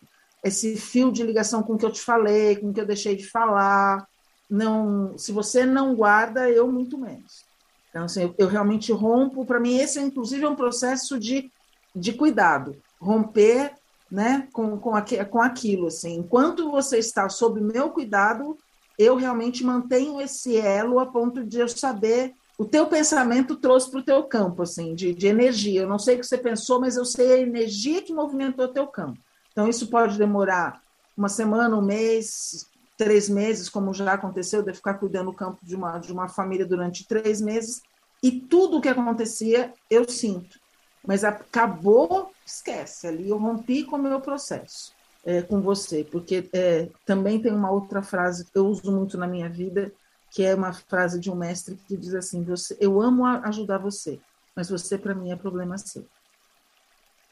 [0.44, 3.16] esse fio de ligação com o que eu te falei, com o que eu deixei
[3.16, 4.08] de falar.
[4.48, 7.44] Não, se você não guarda, eu muito menos.
[7.90, 9.44] Então, assim, eu, eu realmente rompo.
[9.44, 11.52] Para mim, esse, inclusive, é um processo de,
[11.98, 12.76] de cuidado.
[13.00, 13.74] Romper
[14.10, 15.88] né, com, com, aqu, com aquilo.
[15.88, 16.16] Assim.
[16.16, 18.58] Enquanto você está sob meu cuidado,
[18.98, 24.00] eu realmente mantenho esse elo a ponto de eu saber o teu pensamento trouxe para
[24.00, 25.82] o teu campo, assim, de, de energia.
[25.82, 28.74] Eu não sei o que você pensou, mas eu sei a energia que movimentou o
[28.74, 29.20] teu campo.
[29.52, 30.82] Então, isso pode demorar
[31.16, 32.66] uma semana, um mês,
[32.98, 36.66] três meses, como já aconteceu, de ficar cuidando do campo de uma, de uma família
[36.66, 37.82] durante três meses,
[38.24, 40.60] e tudo o que acontecia, eu sinto.
[41.08, 44.92] Mas acabou, esquece, ali eu rompi com o meu processo
[45.26, 49.26] é, com você, porque é, também tem uma outra frase que eu uso muito na
[49.26, 49.90] minha vida,
[50.32, 54.20] que é uma frase de um mestre que diz assim: você, eu amo ajudar você,
[54.54, 56.06] mas você para mim é problema seu.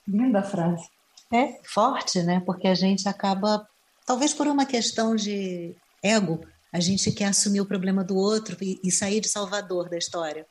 [0.07, 0.87] Linda frase.
[1.33, 2.41] É forte, né?
[2.45, 3.67] Porque a gente acaba,
[4.05, 8.79] talvez por uma questão de ego, a gente quer assumir o problema do outro e,
[8.81, 10.45] e sair de salvador da história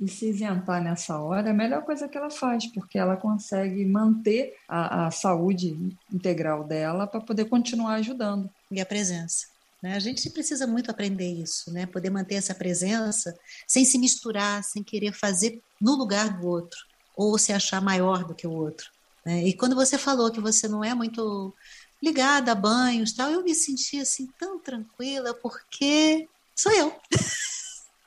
[0.00, 3.84] e se isentar nessa hora é a melhor coisa que ela faz, porque ela consegue
[3.84, 8.50] manter a, a saúde integral dela para poder continuar ajudando.
[8.70, 9.46] E a presença.
[9.80, 9.94] Né?
[9.94, 11.86] A gente precisa muito aprender isso, né?
[11.86, 16.78] poder manter essa presença sem se misturar, sem querer fazer no lugar do outro,
[17.16, 18.90] ou se achar maior do que o outro.
[19.24, 19.44] Né?
[19.44, 21.54] E quando você falou que você não é muito
[22.02, 26.92] ligada a banhos tal, eu me senti assim tão tranquila, porque sou eu.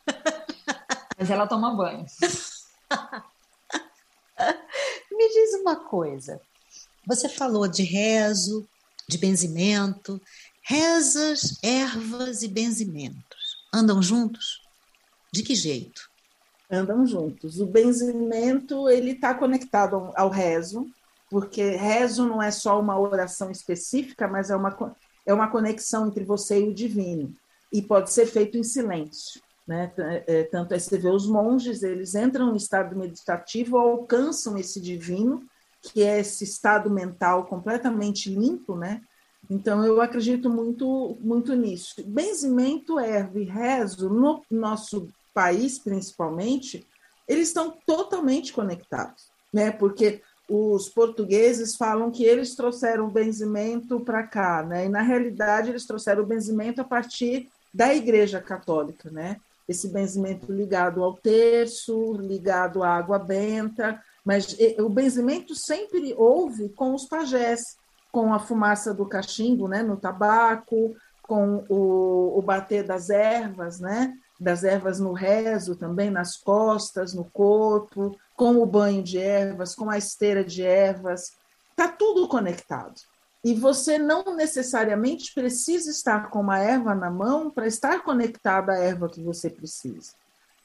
[1.18, 2.06] Mas ela toma banho.
[5.12, 6.40] Me diz uma coisa.
[7.06, 8.68] Você falou de rezo,
[9.08, 10.22] de benzimento.
[10.62, 14.62] Rezas, ervas e benzimentos andam juntos?
[15.32, 16.10] De que jeito?
[16.70, 17.60] Andam juntos.
[17.60, 20.88] O benzimento ele está conectado ao rezo,
[21.30, 26.24] porque rezo não é só uma oração específica, mas é uma, é uma conexão entre
[26.24, 27.34] você e o divino.
[27.72, 29.42] E pode ser feito em silêncio.
[29.68, 29.92] Né?
[30.26, 35.44] É, tanto é você vê os monges, eles entram em estado meditativo, alcançam esse divino,
[35.82, 39.02] que é esse estado mental completamente limpo, né?
[39.50, 42.02] Então eu acredito muito muito nisso.
[42.06, 46.88] Benzimento, erva e rezo no nosso país principalmente,
[47.28, 49.72] eles estão totalmente conectados, né?
[49.72, 54.86] Porque os portugueses falam que eles trouxeram o benzimento para cá, né?
[54.86, 59.38] E na realidade eles trouxeram o benzimento a partir da Igreja Católica, né?
[59.68, 66.94] Esse benzimento ligado ao terço, ligado à água benta, mas o benzimento sempre houve com
[66.94, 67.78] os pajés,
[68.12, 69.84] com a fumaça do cachimbo, né?
[69.84, 74.14] No tabaco, com o, o bater das ervas, né?
[74.40, 79.90] Das ervas no rezo também, nas costas, no corpo, com o banho de ervas, com
[79.90, 81.32] a esteira de ervas,
[81.72, 82.96] está tudo conectado.
[83.48, 88.78] E você não necessariamente precisa estar com uma erva na mão para estar conectada à
[88.78, 90.12] erva que você precisa,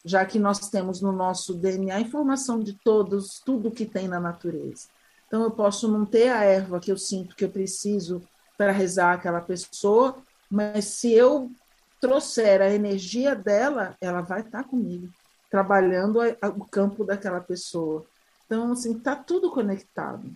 [0.05, 4.89] já que nós temos no nosso DNA informação de todos, tudo que tem na natureza.
[5.29, 8.21] Então, eu posso não ter a erva que eu sinto que eu preciso
[8.59, 10.17] para rezar aquela pessoa,
[10.51, 11.53] mas se eu
[12.01, 15.09] trouxer a energia dela, ela vai estar comigo
[15.49, 16.19] trabalhando
[16.59, 18.05] o campo daquela pessoa.
[18.45, 20.35] Então, assim, está tudo conectado.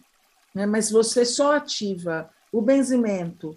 [0.54, 0.64] Né?
[0.64, 3.56] Mas você só ativa o benzimento,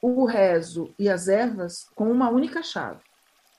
[0.00, 3.00] o rezo e as ervas com uma única chave,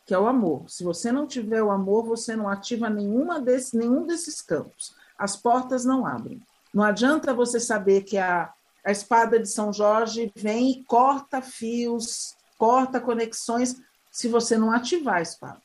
[0.06, 0.70] que é o amor.
[0.70, 4.96] Se você não tiver o amor, você não ativa nenhuma desse, nenhum desses campos.
[5.18, 6.42] As portas não abrem.
[6.74, 8.52] Não adianta você saber que a,
[8.86, 13.76] a espada de São Jorge vem e corta fios, corta conexões,
[14.12, 15.62] se você não ativar a espada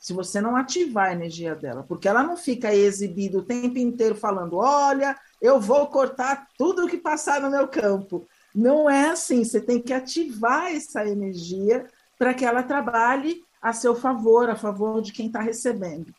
[0.00, 4.14] se você não ativar a energia dela, porque ela não fica exibida o tempo inteiro
[4.14, 8.26] falando: olha, eu vou cortar tudo o que passar no meu campo.
[8.54, 11.86] Não é assim, você tem que ativar essa energia
[12.18, 16.12] para que ela trabalhe a seu favor, a favor de quem está recebendo.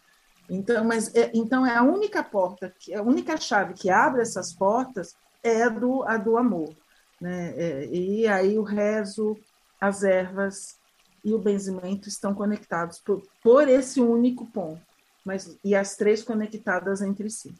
[0.49, 5.15] Então, mas é, então é a única porta, a única chave que abre essas portas
[5.43, 6.75] é a do, a do amor.
[7.19, 7.53] Né?
[7.55, 9.37] É, e aí o rezo,
[9.79, 10.79] as ervas,
[11.23, 14.81] e o benzimento estão conectados por, por esse único ponto,
[15.23, 17.53] mas e as três conectadas entre si.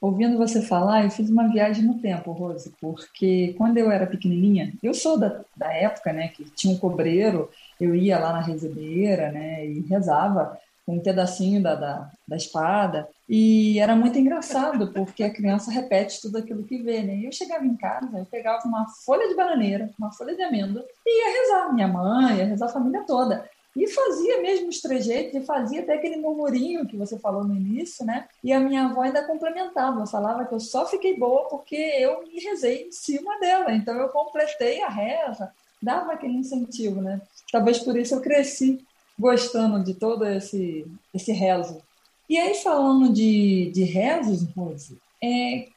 [0.00, 4.72] Ouvindo você falar, eu fiz uma viagem no tempo, Rose, porque quando eu era pequenininha,
[4.82, 9.32] eu sou da, da época, né, que tinha um cobreiro, eu ia lá na rezedeira,
[9.32, 13.08] né, e rezava com um pedacinho da, da, da, espada.
[13.28, 17.16] E era muito engraçado, porque a criança repete tudo aquilo que vê, né?
[17.16, 20.84] E eu chegava em casa, eu pegava uma folha de bananeira, uma folha de amêndoa,
[21.04, 21.74] e ia rezar.
[21.74, 23.44] Minha mãe, ia rezar a família toda.
[23.76, 28.06] E fazia mesmo os trejeitos, e fazia até aquele murmurinho que você falou no início,
[28.06, 28.26] né?
[28.42, 32.40] E a minha avó ainda complementava, falava que eu só fiquei boa porque eu me
[32.40, 33.72] rezei em cima dela.
[33.74, 37.20] Então eu completei a reza, dava aquele incentivo, né?
[37.52, 38.82] Talvez por isso eu cresci
[39.18, 41.82] gostando de todo esse, esse rezo.
[42.28, 45.68] E aí, falando de, de rezos, Rose, é,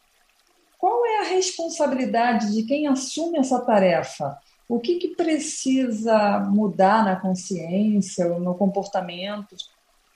[0.77, 4.37] qual é a responsabilidade de quem assume essa tarefa?
[4.69, 9.55] O que, que precisa mudar na consciência ou no comportamento?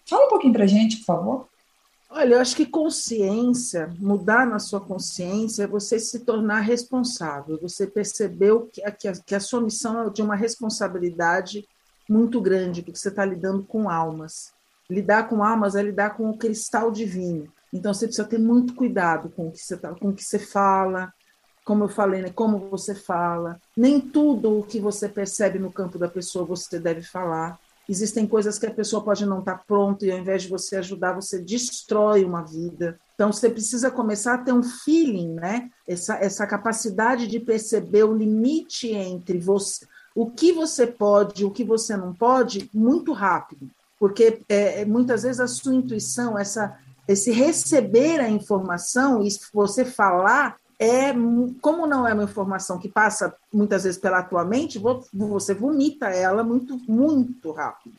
[0.06, 1.50] Fala um pouquinho para gente, por favor.
[2.08, 7.88] Olha, eu acho que consciência, mudar na sua consciência, é você se tornar responsável, você
[7.88, 11.68] percebeu que a, que a sua missão é de uma responsabilidade
[12.08, 14.54] muito grande, porque você está lidando com almas.
[14.88, 17.52] Lidar com almas é lidar com o cristal divino.
[17.74, 20.38] Então você precisa ter muito cuidado com o que você, tá, com o que você
[20.38, 21.12] fala,
[21.64, 23.60] como eu falei, né, como você fala.
[23.76, 27.60] Nem tudo o que você percebe no campo da pessoa você deve falar.
[27.88, 30.78] Existem coisas que a pessoa pode não estar tá pronta e ao invés de você
[30.78, 32.98] ajudar, você destrói uma vida.
[33.16, 35.70] Então você precisa começar a ter um feeling, né?
[35.88, 41.64] Essa, essa capacidade de perceber o limite entre você, o que você pode, o que
[41.64, 47.32] você não pode, muito rápido, porque é, é, muitas vezes a sua intuição, essa, esse
[47.32, 51.14] receber a informação e você falar é
[51.62, 54.82] como não é uma informação que passa muitas vezes pela tua mente,
[55.14, 57.96] você vomita ela muito muito rápido.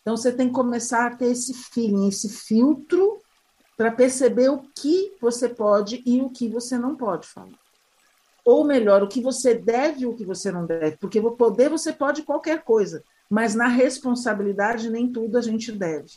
[0.00, 3.18] Então você tem que começar a ter esse feeling, esse filtro
[3.76, 7.62] para perceber o que você pode e o que você não pode falar
[8.44, 11.92] ou melhor, o que você deve e o que você não deve, porque poder você
[11.92, 16.10] pode qualquer coisa, mas na responsabilidade nem tudo a gente deve.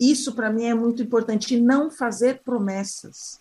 [0.00, 3.40] Isso para mim é muito importante, não fazer promessas.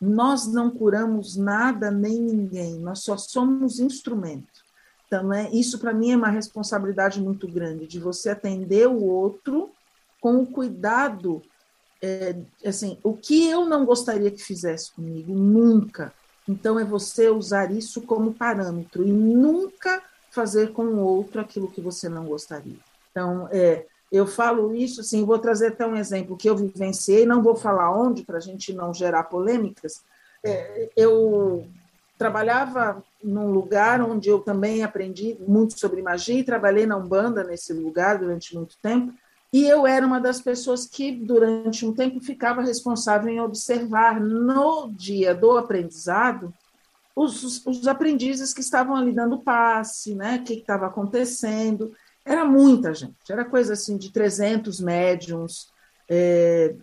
[0.00, 4.66] Nós não curamos nada nem ninguém, nós só somos instrumento.
[5.06, 9.70] Então, né, isso para mim é uma responsabilidade muito grande, de você atender o outro
[10.20, 11.42] com o cuidado.
[12.00, 16.12] É, assim, o que eu não gostaria que fizesse comigo, nunca
[16.48, 21.80] então, é você usar isso como parâmetro e nunca fazer com o outro aquilo que
[21.80, 22.78] você não gostaria.
[23.10, 27.42] Então, é, Eu falo isso, assim, vou trazer até um exemplo que eu vivenciei, não
[27.42, 30.02] vou falar onde, para a gente não gerar polêmicas.
[30.42, 31.66] É, eu
[32.16, 37.72] trabalhava num lugar onde eu também aprendi muito sobre magia e trabalhei na Umbanda nesse
[37.72, 39.12] lugar durante muito tempo.
[39.52, 44.90] E eu era uma das pessoas que, durante um tempo, ficava responsável em observar no
[44.92, 46.52] dia do aprendizado
[47.16, 50.36] os, os, os aprendizes que estavam ali dando passe, né?
[50.36, 51.92] o que estava acontecendo.
[52.28, 55.70] Era muita gente, era coisa assim de 300 médiums
[56.06, 56.74] é,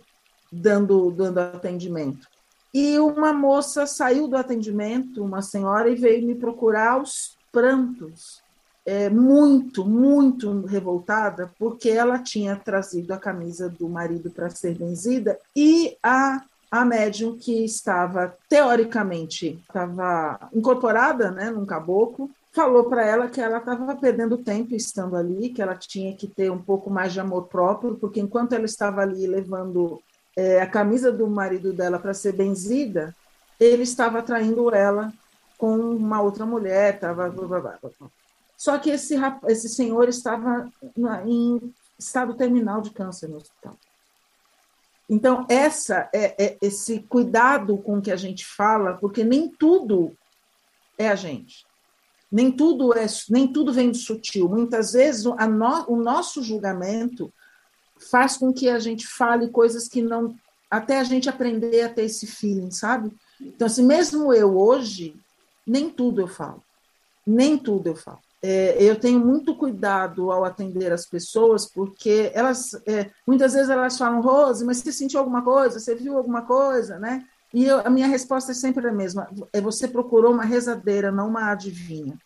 [0.50, 2.26] dando, dando atendimento.
[2.74, 8.42] E uma moça saiu do atendimento, uma senhora, e veio me procurar aos prantos,
[8.84, 15.38] é, muito, muito revoltada, porque ela tinha trazido a camisa do marido para ser benzida
[15.54, 23.28] e a a médium que estava teoricamente estava incorporada, né, num caboclo, falou para ela
[23.28, 27.12] que ela estava perdendo tempo estando ali, que ela tinha que ter um pouco mais
[27.12, 30.02] de amor próprio, porque enquanto ela estava ali levando
[30.34, 33.14] é, a camisa do marido dela para ser benzida,
[33.60, 35.12] ele estava traindo ela
[35.58, 37.30] com uma outra mulher, tava
[38.56, 39.16] só que esse
[39.48, 40.70] esse senhor estava
[41.26, 43.76] em estado terminal de câncer no hospital.
[45.10, 50.16] Então essa é, é esse cuidado com que a gente fala, porque nem tudo
[50.96, 51.66] é a gente.
[52.30, 54.48] Nem tudo é, nem tudo vem do sutil.
[54.48, 55.36] Muitas vezes no,
[55.88, 57.32] o nosso julgamento
[58.10, 60.34] faz com que a gente fale coisas que não.
[60.70, 63.12] até a gente aprender a ter esse feeling, sabe?
[63.40, 65.14] Então, assim, mesmo eu hoje,
[65.66, 66.62] nem tudo eu falo.
[67.26, 68.18] Nem tudo eu falo.
[68.42, 73.98] É, eu tenho muito cuidado ao atender as pessoas, porque elas, é, muitas vezes elas
[73.98, 75.80] falam, Rose, mas você sentiu alguma coisa?
[75.80, 77.26] Você viu alguma coisa, né?
[77.54, 81.28] E eu, a minha resposta é sempre a mesma: é você procurou uma rezadeira, não
[81.28, 82.18] uma adivinha.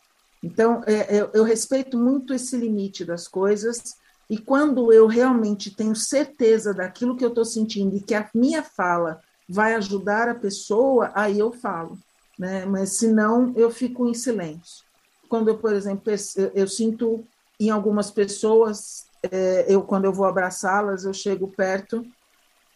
[0.42, 3.94] Então, é, eu, eu respeito muito esse limite das coisas
[4.28, 8.62] e quando eu realmente tenho certeza daquilo que eu estou sentindo e que a minha
[8.62, 11.98] fala vai ajudar a pessoa, aí eu falo,
[12.38, 12.64] né?
[12.64, 14.84] Mas se não, eu fico em silêncio.
[15.28, 16.04] Quando eu, por exemplo,
[16.36, 17.24] eu, eu sinto
[17.58, 22.06] em algumas pessoas, é, eu quando eu vou abraçá-las, eu chego perto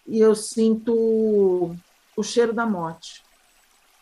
[0.06, 1.74] e eu sinto
[2.16, 3.22] o cheiro da morte.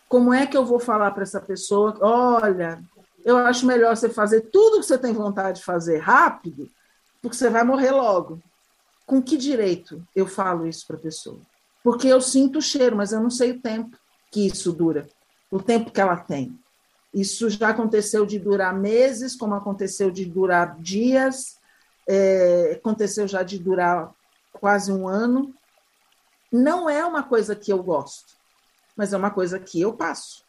[0.09, 1.97] Como é que eu vou falar para essa pessoa?
[2.01, 2.83] Olha,
[3.25, 6.69] eu acho melhor você fazer tudo que você tem vontade de fazer rápido,
[7.21, 8.43] porque você vai morrer logo.
[9.07, 11.41] Com que direito eu falo isso para a pessoa?
[11.83, 13.97] Porque eu sinto o cheiro, mas eu não sei o tempo
[14.31, 15.09] que isso dura,
[15.51, 16.59] o tempo que ela tem.
[17.13, 21.59] Isso já aconteceu de durar meses, como aconteceu de durar dias,
[22.09, 24.11] é, aconteceu já de durar
[24.53, 25.55] quase um ano.
[26.53, 28.35] Não é uma coisa que eu gosto,
[28.97, 30.45] mas é uma coisa que eu passo.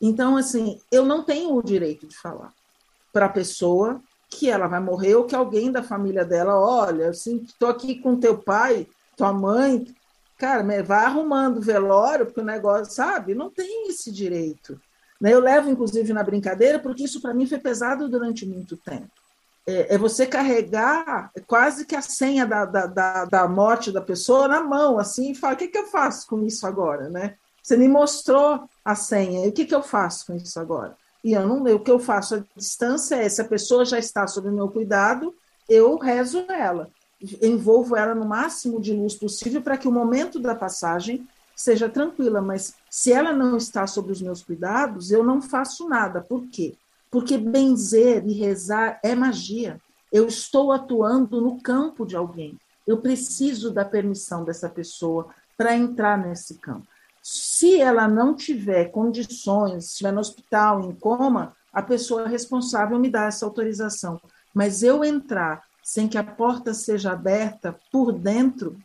[0.00, 2.52] Então, assim, eu não tenho o direito de falar
[3.12, 7.42] para a pessoa que ela vai morrer ou que alguém da família dela, olha, assim,
[7.42, 8.86] estou aqui com teu pai,
[9.16, 9.92] tua mãe,
[10.38, 13.34] cara, vai arrumando velório, porque o negócio, sabe?
[13.34, 14.80] Não tem esse direito.
[15.20, 15.34] Né?
[15.34, 19.19] Eu levo, inclusive, na brincadeira, porque isso para mim foi pesado durante muito tempo.
[19.70, 24.48] É, é, você carregar quase que a senha da, da, da, da, morte da pessoa
[24.48, 27.08] na mão, assim, e falar: o que, que eu faço com isso agora?
[27.08, 27.36] Né?
[27.62, 30.96] Você me mostrou a senha, o que, que eu faço com isso agora?
[31.22, 34.26] E eu não, o que eu faço à distância é, se a pessoa já está
[34.26, 35.32] sob o meu cuidado,
[35.68, 36.90] eu rezo ela,
[37.40, 42.40] envolvo ela no máximo de luz possível para que o momento da passagem seja tranquila,
[42.40, 46.20] mas se ela não está sob os meus cuidados, eu não faço nada.
[46.22, 46.74] Por quê?
[47.10, 49.80] Porque benzer e rezar é magia.
[50.12, 52.58] Eu estou atuando no campo de alguém.
[52.86, 56.86] Eu preciso da permissão dessa pessoa para entrar nesse campo.
[57.22, 63.26] Se ela não tiver condições, estiver no hospital, em coma, a pessoa responsável me dá
[63.26, 64.20] essa autorização.
[64.54, 68.76] Mas eu entrar sem que a porta seja aberta por dentro,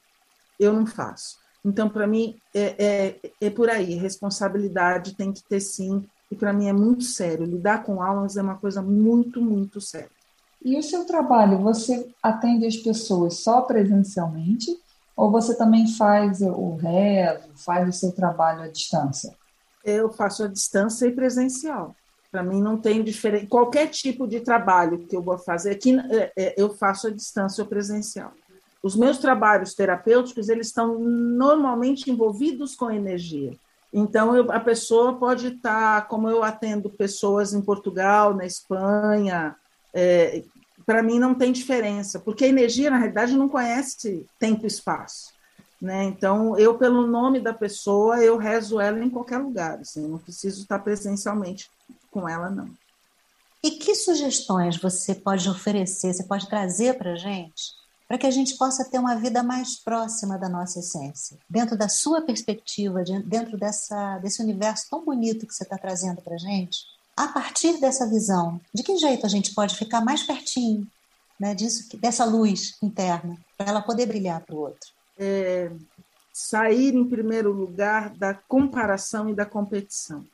[0.60, 1.38] eu não faço.
[1.64, 3.96] Então, para mim, é, é, é, por aí.
[3.96, 6.08] Responsabilidade tem que ter sim.
[6.32, 7.46] E para mim é muito sério.
[7.46, 10.10] Lidar com almas é uma coisa muito, muito séria.
[10.64, 14.76] E o seu trabalho, você atende as pessoas só presencialmente
[15.16, 19.34] ou você também faz o rezo, faz o seu trabalho à distância?
[19.84, 21.96] Eu faço à distância e presencial.
[22.32, 23.48] Para mim não tem diferença.
[23.48, 27.63] Qualquer tipo de trabalho que eu vou fazer aqui, é, é, eu faço à distância
[27.63, 28.34] ou presencial.
[28.84, 33.54] Os meus trabalhos terapêuticos eles estão normalmente envolvidos com energia.
[33.98, 39.56] Então eu, a pessoa pode estar, como eu atendo pessoas em Portugal, na Espanha,
[39.93, 40.43] é,
[40.85, 45.33] para mim não tem diferença, porque a energia, na realidade, não conhece tempo e espaço.
[45.81, 46.04] Né?
[46.04, 50.63] Então, eu, pelo nome da pessoa, eu rezo ela em qualquer lugar, assim, não preciso
[50.63, 51.71] estar presencialmente
[52.12, 52.69] com ela, não.
[53.63, 57.73] E que sugestões você pode oferecer, você pode trazer para a gente
[58.08, 61.89] para que a gente possa ter uma vida mais próxima da nossa essência, dentro da
[61.89, 66.79] sua perspectiva, dentro dessa, desse universo tão bonito que você está trazendo para a gente.
[67.17, 70.85] A partir dessa visão, de que jeito a gente pode ficar mais pertinho
[71.39, 74.89] né, disso, dessa luz interna, para ela poder brilhar para o outro?
[75.17, 75.71] É,
[76.31, 80.25] sair, em primeiro lugar, da comparação e da competição.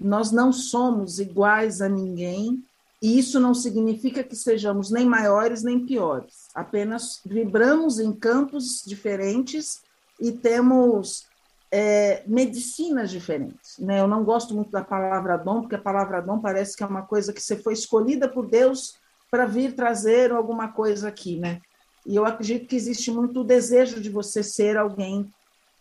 [0.00, 2.64] Nós não somos iguais a ninguém,
[3.02, 6.46] e isso não significa que sejamos nem maiores nem piores.
[6.54, 9.82] Apenas vibramos em campos diferentes
[10.20, 11.26] e temos
[11.68, 13.76] é, medicinas diferentes.
[13.78, 13.98] Né?
[13.98, 17.02] Eu não gosto muito da palavra dom, porque a palavra dom parece que é uma
[17.02, 18.94] coisa que você foi escolhida por Deus
[19.28, 21.40] para vir trazer alguma coisa aqui.
[21.40, 21.60] Né?
[22.06, 25.28] E eu acredito que existe muito o desejo de você ser alguém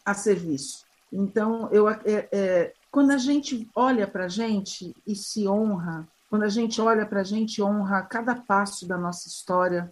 [0.04, 0.86] a serviço.
[1.14, 6.44] Então, eu, é, é, quando a gente olha para a gente e se honra, quando
[6.44, 9.92] a gente olha para a gente honra cada passo da nossa história,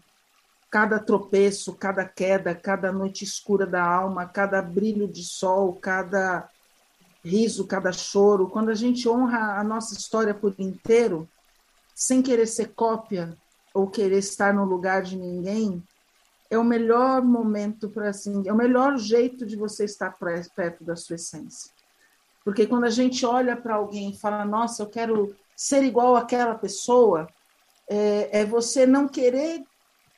[0.71, 6.49] cada tropeço, cada queda, cada noite escura da alma, cada brilho de sol, cada
[7.25, 11.27] riso, cada choro, quando a gente honra a nossa história por inteiro,
[11.93, 13.35] sem querer ser cópia
[13.73, 15.83] ou querer estar no lugar de ninguém,
[16.49, 20.17] é o melhor momento para assim, é o melhor jeito de você estar
[20.55, 21.69] perto da sua essência.
[22.45, 26.55] Porque quando a gente olha para alguém e fala, nossa, eu quero ser igual àquela
[26.55, 27.27] pessoa,
[27.89, 29.61] é, é você não querer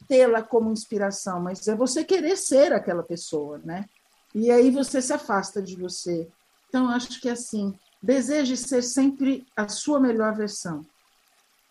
[0.07, 3.85] tê-la como inspiração, mas é você querer ser aquela pessoa, né?
[4.35, 6.29] E aí você se afasta de você.
[6.69, 7.73] Então, acho que assim,
[8.03, 10.85] deseje ser sempre a sua melhor versão.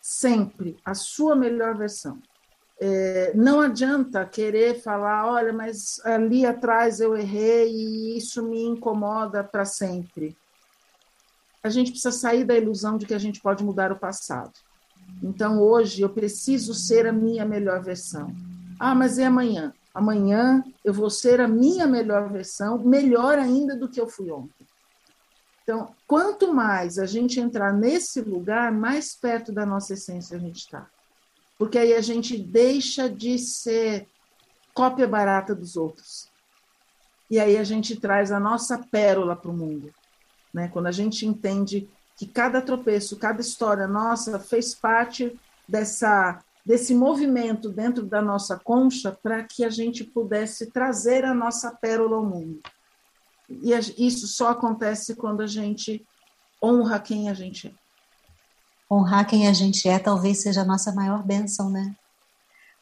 [0.01, 2.21] Sempre a sua melhor versão.
[2.77, 9.45] É, não adianta querer falar, olha, mas ali atrás eu errei e isso me incomoda
[9.45, 10.35] para sempre
[11.63, 14.53] a gente precisa sair da ilusão de que a gente pode mudar o passado.
[15.21, 18.33] Então, hoje, eu preciso ser a minha melhor versão.
[18.79, 19.73] Ah, mas é amanhã?
[19.93, 24.65] Amanhã eu vou ser a minha melhor versão, melhor ainda do que eu fui ontem.
[25.63, 30.57] Então, quanto mais a gente entrar nesse lugar, mais perto da nossa essência a gente
[30.57, 30.89] está.
[31.57, 34.07] Porque aí a gente deixa de ser
[34.73, 36.27] cópia barata dos outros.
[37.29, 39.93] E aí a gente traz a nossa pérola para o mundo.
[40.53, 40.67] Né?
[40.67, 47.69] Quando a gente entende que cada tropeço, cada história nossa fez parte dessa desse movimento
[47.69, 52.61] dentro da nossa concha para que a gente pudesse trazer a nossa pérola ao mundo.
[53.49, 56.05] E isso só acontece quando a gente
[56.63, 57.71] honra quem a gente é.
[58.89, 61.95] Honrar quem a gente é talvez seja a nossa maior bênção, né?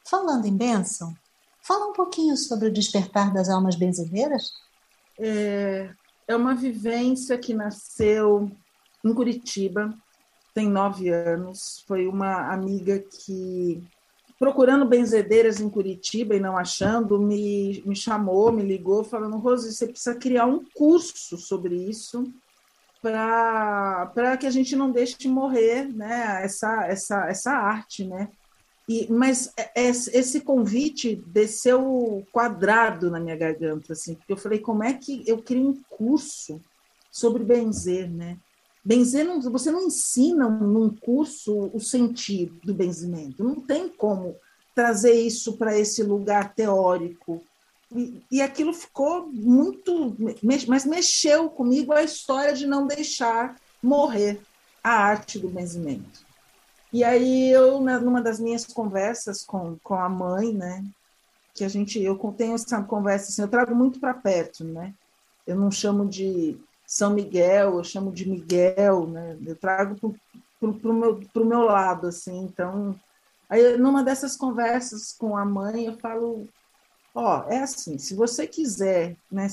[0.03, 1.15] Falando em bênção,
[1.61, 4.53] fala um pouquinho sobre o despertar das almas benzedeiras.
[5.17, 5.93] É,
[6.29, 8.51] é uma vivência que nasceu
[9.03, 9.91] em Curitiba,
[10.53, 11.83] tem nove anos.
[11.87, 13.83] Foi uma amiga que,
[14.37, 19.87] procurando benzedeiras em Curitiba e não achando, me, me chamou, me ligou, falando: Rose, você
[19.87, 22.31] precisa criar um curso sobre isso
[23.01, 28.05] para que a gente não deixe de morrer né, essa, essa, essa arte.
[28.05, 28.29] Né?
[28.89, 34.57] E, mas é, é, esse convite desceu quadrado na minha garganta, assim, porque eu falei,
[34.57, 36.59] como é que eu crio um curso
[37.11, 38.39] sobre benzer, né?
[38.83, 44.35] Benzer, não, você não ensina num curso o sentido do benzimento, não tem como
[44.73, 47.43] trazer isso para esse lugar teórico.
[47.95, 50.17] E, e aquilo ficou muito,
[50.67, 54.41] mas mexeu comigo a história de não deixar morrer
[54.83, 56.28] a arte do benzimento.
[56.91, 60.83] E aí eu, numa das minhas conversas com, com a mãe, né,
[61.53, 64.93] que a gente, eu tenho essa conversa assim, eu trago muito para perto, né?
[65.45, 69.37] Eu não chamo de São Miguel, eu chamo de Miguel, né?
[69.45, 72.43] Eu trago para o meu, pro meu lado, assim.
[72.43, 72.97] Então,
[73.49, 76.47] aí numa dessas conversas com a mãe, eu falo,
[77.13, 79.47] ó, é assim, se você quiser, né,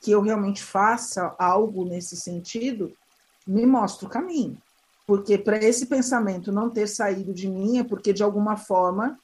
[0.00, 2.92] que eu realmente faça algo nesse sentido,
[3.46, 4.56] me mostra o caminho.
[5.06, 9.18] Porque para esse pensamento não ter saído de mim é porque, de alguma forma,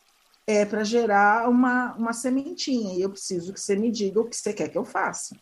[0.47, 2.95] é para gerar uma, uma sementinha.
[2.95, 5.37] E eu preciso que você me diga o que você quer que eu faça.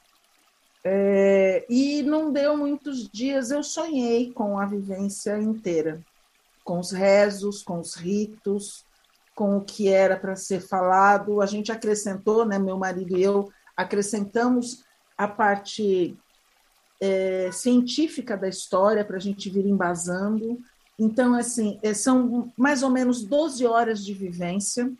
[0.84, 6.01] É, e não deu muitos dias, eu sonhei com a vivência inteira,
[6.62, 8.84] com os rezos, com os ritos,
[9.34, 11.41] com o que era para ser falado.
[11.41, 14.84] A gente acrescentou, né, meu marido e eu acrescentamos
[15.18, 16.16] a parte
[17.01, 20.59] é, científica da história para a gente vir embasando.
[20.99, 24.90] Então, assim, é, são mais ou menos 12 horas de vivência.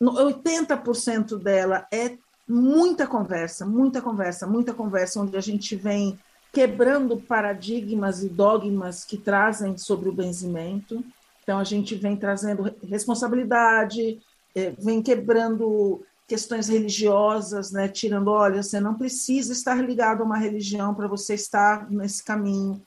[0.00, 2.16] 80% dela é
[2.48, 6.18] muita conversa, muita conversa, muita conversa, onde a gente vem
[6.52, 11.04] quebrando paradigmas e dogmas que trazem sobre o benzimento.
[11.42, 14.20] Então, a gente vem trazendo responsabilidade,
[14.54, 17.88] é, vem quebrando questões religiosas, né?
[17.88, 22.80] Tirando, olha, você não precisa estar ligado a uma religião para você estar nesse caminho.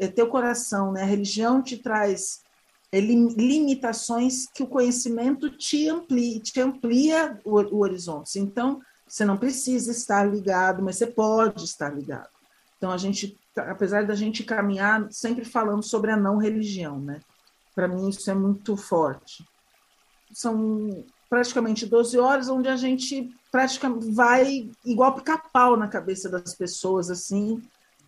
[0.00, 1.02] é teu coração, né?
[1.02, 2.40] A religião te traz
[2.90, 8.40] é, limitações que o conhecimento te amplia, te amplia o, o horizonte.
[8.40, 12.28] Então, você não precisa estar ligado, mas você pode estar ligado.
[12.78, 17.20] Então, a gente, apesar da gente caminhar, sempre falando sobre a não religião, né?
[17.76, 19.48] Para mim, isso é muito forte.
[20.32, 27.10] São praticamente 12 horas, onde a gente praticamente vai igual pica-pau na cabeça das pessoas,
[27.10, 27.62] assim.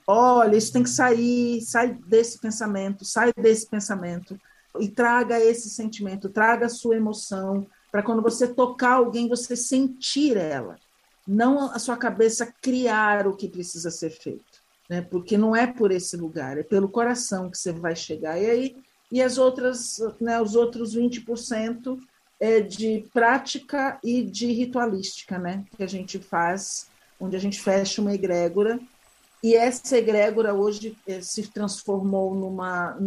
[0.07, 4.39] Olha, isso tem que sair, sai desse pensamento, sai desse pensamento
[4.79, 10.37] e traga esse sentimento, traga a sua emoção, para quando você tocar alguém, você sentir
[10.37, 10.79] ela,
[11.27, 15.03] não a sua cabeça criar o que precisa ser feito, né?
[15.03, 18.41] Porque não é por esse lugar, é pelo coração que você vai chegar.
[18.41, 18.77] E aí,
[19.11, 21.99] e as outras, né, os outros 20%
[22.41, 25.64] é de prática e de ritualística, né?
[25.76, 26.88] Que a gente faz,
[27.20, 28.80] onde a gente fecha uma egrégora
[29.43, 32.99] e essa egrégora hoje eh, se transformou numa,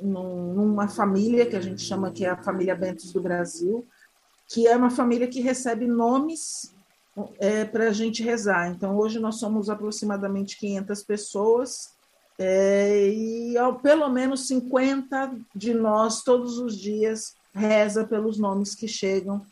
[0.00, 3.86] numa família que a gente chama que é a família Bentos do Brasil,
[4.48, 6.74] que é uma família que recebe nomes
[7.38, 8.70] é, para a gente rezar.
[8.70, 11.90] Então, hoje nós somos aproximadamente 500 pessoas
[12.38, 18.88] é, e ao, pelo menos 50 de nós, todos os dias, reza pelos nomes que
[18.88, 19.44] chegam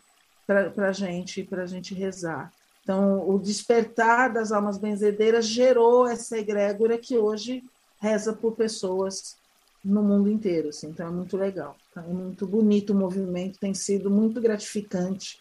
[0.47, 2.53] para a gente, a gente rezar.
[2.83, 7.63] Então, o despertar das almas benzedeiras gerou essa egrégora que hoje
[8.01, 9.37] reza por pessoas
[9.85, 10.71] no mundo inteiro.
[10.71, 10.89] Assim.
[10.89, 11.77] Então, é muito legal.
[11.95, 12.03] Tá?
[12.03, 15.39] É muito bonito o movimento, tem sido muito gratificante.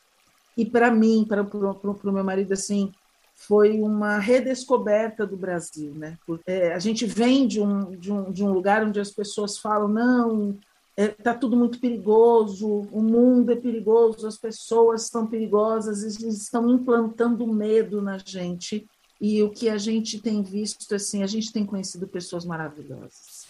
[0.56, 2.92] E para mim, para o meu marido, assim,
[3.34, 5.94] foi uma redescoberta do Brasil.
[5.96, 6.18] Né?
[6.28, 9.58] Porque é, a gente vem de um, de, um, de um lugar onde as pessoas
[9.58, 10.58] falam, não,
[11.00, 16.44] está é, tá tudo muito perigoso, o mundo é perigoso, as pessoas estão perigosas, eles
[16.44, 18.86] estão implantando medo na gente.
[19.22, 23.48] E o que a gente tem visto, assim, a gente tem conhecido pessoas maravilhosas.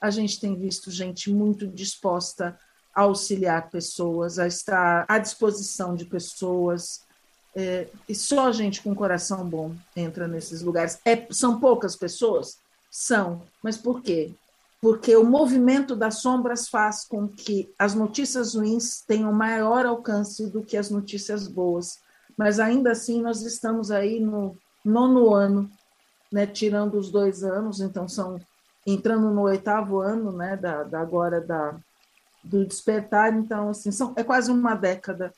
[0.00, 2.58] A gente tem visto gente muito disposta
[2.94, 7.02] a auxiliar pessoas, a estar à disposição de pessoas.
[7.54, 10.98] É, e só gente com coração bom entra nesses lugares.
[11.06, 12.58] É, são poucas pessoas?
[12.90, 13.42] São.
[13.62, 14.34] Mas por quê?
[14.82, 20.64] Porque o movimento das sombras faz com que as notícias ruins tenham maior alcance do
[20.64, 22.00] que as notícias boas.
[22.36, 25.70] Mas ainda assim, nós estamos aí no nono ano,
[26.32, 28.40] né, tirando os dois anos, então são
[28.84, 31.78] entrando no oitavo ano, né, da, da agora da
[32.42, 35.32] do despertar, então assim são é quase uma década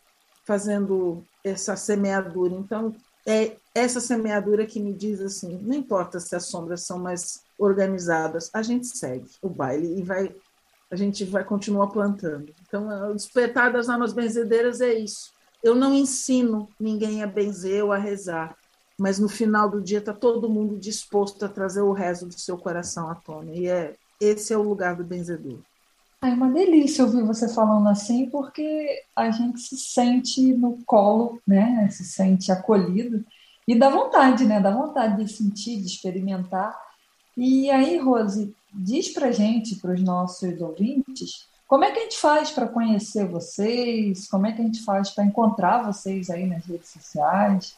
[0.47, 2.55] fazendo essa semeadura.
[2.55, 7.43] Então é essa semeadura que me diz assim, não importa se as sombras são mais
[7.59, 10.35] organizadas, a gente segue o baile e vai,
[10.91, 12.53] a gente vai continuar plantando.
[12.67, 15.33] Então, o despertar das almas benzedeiras é isso.
[15.63, 18.57] Eu não ensino ninguém a benzer ou a rezar,
[18.99, 22.59] mas no final do dia está todo mundo disposto a trazer o rezo do seu
[22.59, 23.53] coração à tona.
[23.55, 25.59] E é esse é o lugar do benzedor.
[26.25, 31.87] É uma delícia ouvir você falando assim, porque a gente se sente no colo, né?
[31.91, 33.23] Se sente acolhido
[33.69, 34.59] e dá vontade, né?
[34.59, 36.75] Dá vontade de sentir, de experimentar.
[37.37, 42.19] E aí, Rose, diz para gente, para os nossos ouvintes, como é que a gente
[42.19, 44.27] faz para conhecer vocês?
[44.27, 47.77] Como é que a gente faz para encontrar vocês aí nas redes sociais?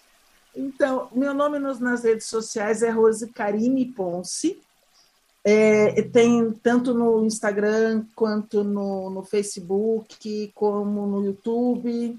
[0.54, 4.60] Então, meu nome nas redes sociais é Rose Karime Ponce.
[5.48, 12.18] É, tem tanto no Instagram quanto no, no Facebook, como no YouTube.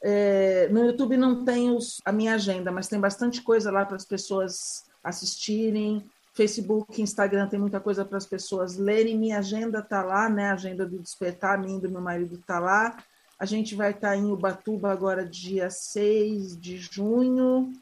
[0.00, 3.96] É, no YouTube não tem os, a minha agenda, mas tem bastante coisa lá para
[3.96, 6.08] as pessoas assistirem.
[6.32, 9.18] Facebook, Instagram tem muita coisa para as pessoas lerem.
[9.18, 10.50] Minha agenda está lá, né?
[10.50, 12.96] A agenda do Despertar, minha e do meu marido está lá.
[13.36, 17.72] A gente vai estar tá em Ubatuba agora, dia 6 de junho.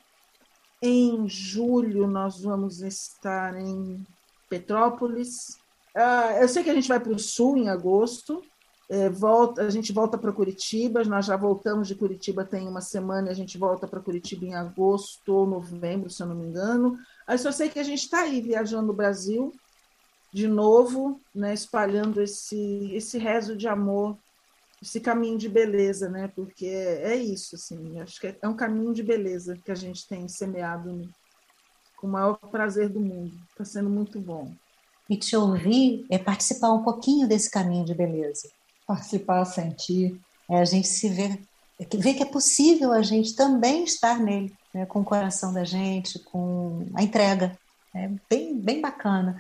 [0.81, 4.03] Em julho, nós vamos estar em
[4.49, 5.59] Petrópolis.
[5.95, 8.43] Uh, eu sei que a gente vai para o sul em agosto.
[8.91, 11.05] É, volta, a gente volta para Curitiba.
[11.05, 13.31] Nós já voltamos de Curitiba tem uma semana.
[13.31, 16.99] A gente volta para Curitiba em agosto ou novembro, se eu não me engano.
[17.27, 19.53] Aí só sei que a gente está aí viajando no Brasil
[20.33, 24.17] de novo, né, espalhando esse esse rezo de amor,
[24.81, 26.29] esse caminho de beleza, né?
[26.35, 28.01] Porque é, é isso, assim.
[28.01, 31.11] Acho que é, é um caminho de beleza que a gente tem semeado no,
[32.01, 33.33] com o maior prazer do mundo.
[33.51, 34.53] Está sendo muito bom.
[35.09, 38.49] E te ouvir é participar um pouquinho desse caminho de beleza.
[38.87, 40.19] Participar, sentir.
[40.49, 41.41] É a gente se ver,
[41.95, 46.19] ver que é possível a gente também estar nele, né, com o coração da gente,
[46.21, 47.57] com a entrega.
[47.95, 49.37] É bem, bem bacana.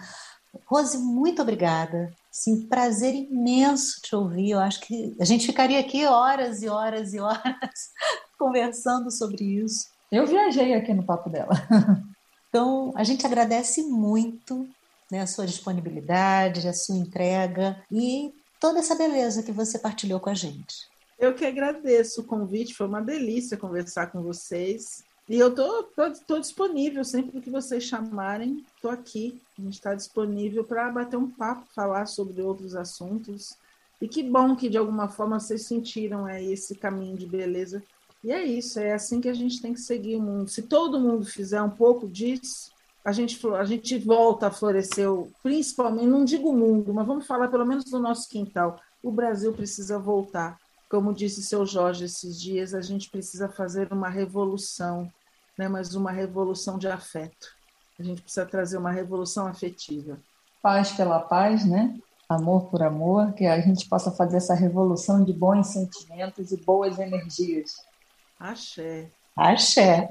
[0.67, 2.13] Rose, muito obrigada.
[2.31, 4.51] Sim, prazer imenso te ouvir.
[4.51, 7.91] Eu acho que a gente ficaria aqui horas e horas e horas
[8.39, 9.87] conversando sobre isso.
[10.11, 11.55] Eu viajei aqui no papo dela.
[12.49, 14.69] Então, a gente agradece muito
[15.11, 20.31] né, a sua disponibilidade, a sua entrega e toda essa beleza que você partilhou com
[20.31, 20.89] a gente.
[21.19, 25.03] Eu que agradeço o convite, foi uma delícia conversar com vocês.
[25.29, 29.41] E eu tô, tô, tô disponível sempre que vocês chamarem, estou aqui.
[29.59, 33.57] A gente está disponível para bater um papo, falar sobre outros assuntos.
[34.01, 37.83] E que bom que de alguma forma vocês sentiram aí esse caminho de beleza.
[38.23, 40.49] E é isso, é assim que a gente tem que seguir o mundo.
[40.49, 42.73] Se todo mundo fizer um pouco disso,
[43.05, 45.09] a gente, a gente volta a florescer,
[45.43, 48.79] principalmente, não digo o mundo, mas vamos falar pelo menos do nosso quintal.
[49.03, 50.59] O Brasil precisa voltar.
[50.91, 55.09] Como disse seu Jorge esses dias, a gente precisa fazer uma revolução
[55.59, 57.49] né, mas uma revolução de afeto.
[57.99, 60.21] A gente precisa trazer uma revolução afetiva.
[60.63, 61.99] Paz pela paz, né?
[62.29, 66.99] Amor por amor, que a gente possa fazer essa revolução de bons sentimentos e boas
[66.99, 67.73] energias.
[68.39, 69.11] Axé.
[69.37, 70.09] Axé.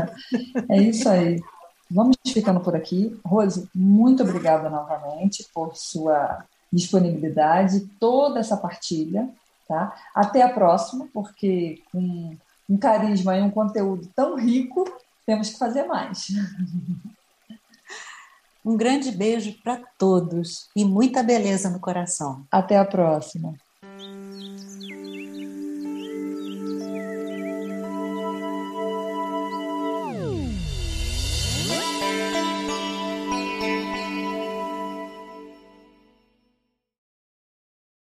[0.68, 1.40] é isso aí.
[1.90, 3.18] Vamos ficando por aqui.
[3.24, 9.28] Rose, muito obrigada novamente por sua disponibilidade, toda essa partilha.
[9.66, 9.94] Tá?
[10.14, 12.36] Até a próxima, porque com
[12.68, 14.84] um carisma e um conteúdo tão rico,
[15.26, 16.28] temos que fazer mais.
[18.62, 22.44] Um grande beijo para todos e muita beleza no coração.
[22.50, 23.54] Até a próxima.